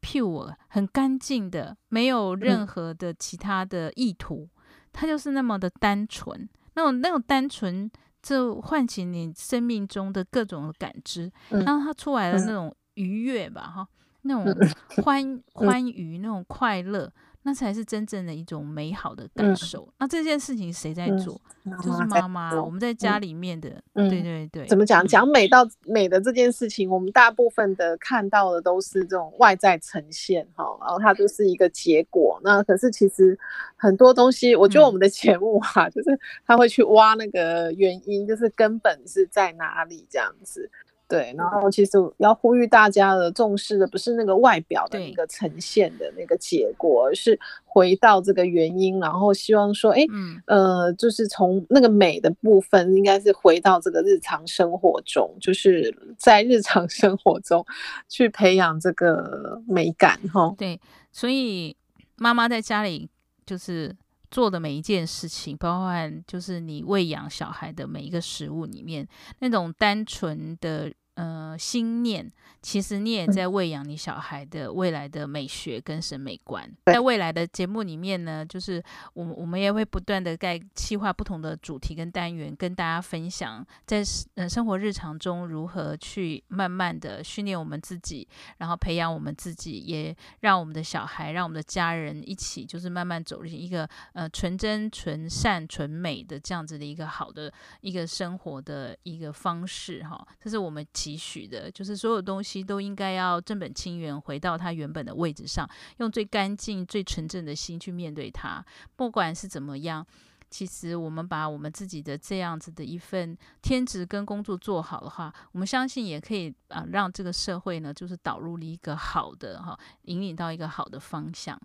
[0.07, 4.47] pure 很干净的，没有任何的其他的意图，
[4.93, 6.47] 它就是那么的单纯。
[6.75, 7.91] 那种那种单纯，
[8.21, 13.87] 就唤起你生命中的各种感知，然后它出来的那种愉悦吧，哈。
[14.21, 14.45] 那种
[15.03, 17.11] 欢欢愉，那种快乐，
[17.47, 19.83] 那才是真正的一种美好的感受。
[19.83, 21.39] 嗯、那这件事情谁在做？
[21.63, 22.53] 嗯、就是妈妈。
[22.61, 24.65] 我们在家里面的，嗯、对对对。
[24.67, 25.07] 怎么讲？
[25.07, 32.37] 讲美到美的这件事情，我们大部分的看到的都是这种外在呈现，哈，然后它就是一个结果。
[32.43, 33.39] 那可是其实
[33.77, 40.69] 很多东西，我觉得我们的节目哈、就是他会去挖那个原因，就是根本是在哪里这样子。
[41.07, 57.65] 对，然后其实要呼吁大家的重视的不是那个外表的一个呈现的那个结果，而是回到这个原因，然后希望说，哎，嗯、呃，就是从那个美的部分，应该是回到这个日常生活中，就是在日常生活中
[58.09, 60.53] 去培养这个美感，哈。
[60.57, 60.77] 对，
[61.13, 61.77] 所以
[62.17, 63.09] 妈妈在家里
[63.45, 63.95] 就是
[64.29, 69.07] 做的每一件事情，包含就是你喂养小孩的每一个食物里面，
[69.39, 72.31] 那种单纯的呃心念。
[72.59, 76.69] 其实你也在喂养你小孩的未来的美学跟审美观。
[76.87, 84.03] 在未来的节目里面呢，就是我们我们也会不断的在计划不同的主题跟单元，跟大家分享在
[84.35, 100.27] 呃生活日常中如何去慢慢的训练我们自己，然后培养我们自己，也让我们的小孩，让我们的家人一起，就是慢慢走进一个呃纯真、纯善、纯美的这样子的一个好的一个生活的一个方式哈。
[100.41, 102.57] 这是我们期许的，就是所有东西。
[102.67, 108.65] 都应该要正本清源，回到它原本的位置上，用最干净、最纯正的心去面对它。
[108.95, 110.05] 不管是怎么样，
[110.49, 121.57] 其实我们把我们自己的这样子的一份天职跟工作做好的话，我们相信也可以啊，让这个社会呢，就是导入了一个好的哈，引领到一个好的方向。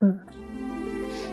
[0.00, 0.20] 嗯。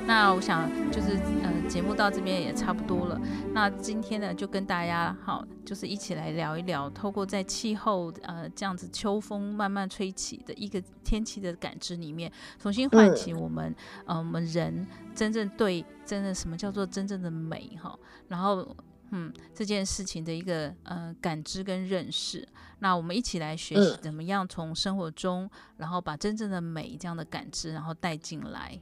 [0.08, 3.20] 那我想就是呃，节目到这边也差不多了。
[3.54, 13.72] 那今天呢，就跟大家好，就是一起来聊一聊，透过在气候呃这样子秋风慢慢吹起的一个天气的感知里面，重新唤起我们、
[14.06, 14.86] 嗯、呃我们人
[15.16, 17.98] 真正对真的什么叫做真正的美哈。
[18.28, 18.76] 然后
[19.12, 22.48] 嗯这件事情的一个呃感知跟认识。
[22.80, 28.80] 那我们一起来学习怎么样从生活中，然后把真正的美这样的感知，然后带进来。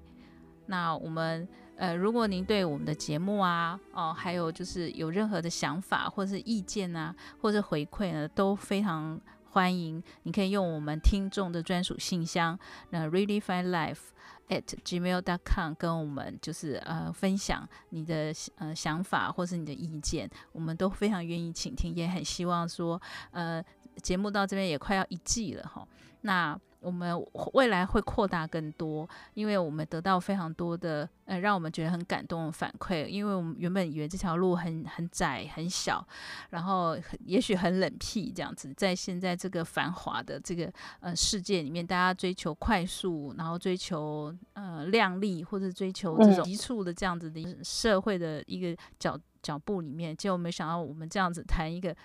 [0.66, 9.20] 那我们呃，如果您对我们的节目啊，哦，还有就是有任何的想法或者是意见啊，或者回馈呢，都非常
[9.54, 10.02] 欢迎。
[10.24, 12.58] 你可以用我们听众的专属信箱，
[12.90, 14.00] 那 really fine life
[14.50, 23.02] at gmail dot com 跟我们就是呃分享你的呃想法或是你的意见，我们都非常愿意倾听，也很希望说
[23.32, 23.64] 呃
[24.02, 25.88] 节目到这边也快要一季了哈，
[26.22, 26.60] 那。
[26.84, 27.18] 我们
[27.54, 33.08] 未来会扩大更多，因为我们得到非常多的呃，让我们觉得很感动的反馈。
[33.08, 36.06] 因为我们原本以为这条路很很窄很小，
[36.50, 51.96] 然后也许很冷僻这样子，在现在这个繁华的这个呃世界里面，大家追求快速，然后追求呃靓丽，或者追求这种急促的这样子的社会的一个脚脚步里面，结果没想到我们这样子谈一个，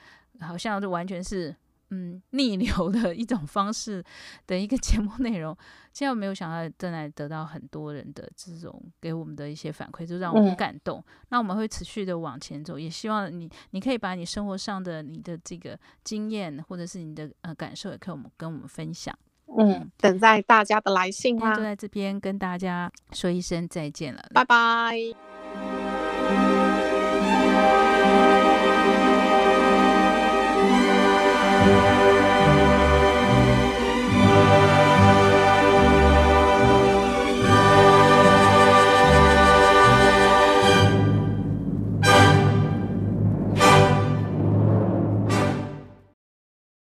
[0.41, 1.55] 好像就完全是。
[1.91, 4.05] 嗯，逆流的一种方式
[4.47, 5.57] 的一个节目内容，
[5.93, 10.99] 现在我没有想到正在得到很多人的这种给我们的一些反馈，就让我们感动。
[10.99, 19.19] 嗯、那我们会持续的往前走，也希望你，你可以把你生活上的你的这个经验，或者是你的呃感受，也可以我们跟我们分享。
[19.57, 21.57] 嗯，等待大家的来信啊！
[21.57, 25.98] 就在这边跟大家说一声再见了，拜拜。